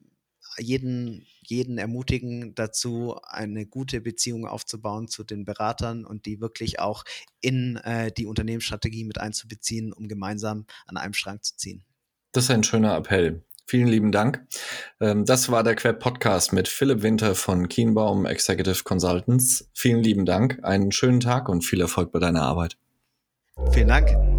jeden, 0.59 1.25
jeden 1.45 1.77
ermutigen 1.77 2.53
dazu, 2.55 3.17
eine 3.23 3.65
gute 3.65 4.01
Beziehung 4.01 4.45
aufzubauen 4.45 5.07
zu 5.07 5.23
den 5.23 5.45
Beratern 5.45 6.05
und 6.05 6.25
die 6.25 6.41
wirklich 6.41 6.79
auch 6.79 7.03
in 7.41 7.77
äh, 7.77 8.11
die 8.11 8.25
Unternehmensstrategie 8.25 9.03
mit 9.03 9.19
einzubeziehen, 9.19 9.93
um 9.93 10.07
gemeinsam 10.07 10.65
an 10.85 10.97
einem 10.97 11.13
Schrank 11.13 11.43
zu 11.43 11.55
ziehen. 11.57 11.83
Das 12.31 12.45
ist 12.45 12.51
ein 12.51 12.63
schöner 12.63 12.95
Appell. 12.95 13.43
Vielen 13.65 13.87
lieben 13.87 14.11
Dank. 14.11 14.47
Ähm, 14.99 15.25
das 15.25 15.49
war 15.49 15.63
der 15.63 15.75
Queb 15.75 15.99
Podcast 15.99 16.53
mit 16.53 16.67
Philipp 16.67 17.03
Winter 17.03 17.35
von 17.35 17.69
Kienbaum 17.69 18.25
Executive 18.25 18.83
Consultants. 18.83 19.69
Vielen 19.75 20.01
lieben 20.01 20.25
Dank, 20.25 20.59
einen 20.63 20.91
schönen 20.91 21.19
Tag 21.19 21.49
und 21.49 21.63
viel 21.63 21.79
Erfolg 21.81 22.11
bei 22.11 22.17
deiner 22.17 22.41
Arbeit. 22.41 22.77
Vielen 23.71 23.89
Dank. 23.89 24.38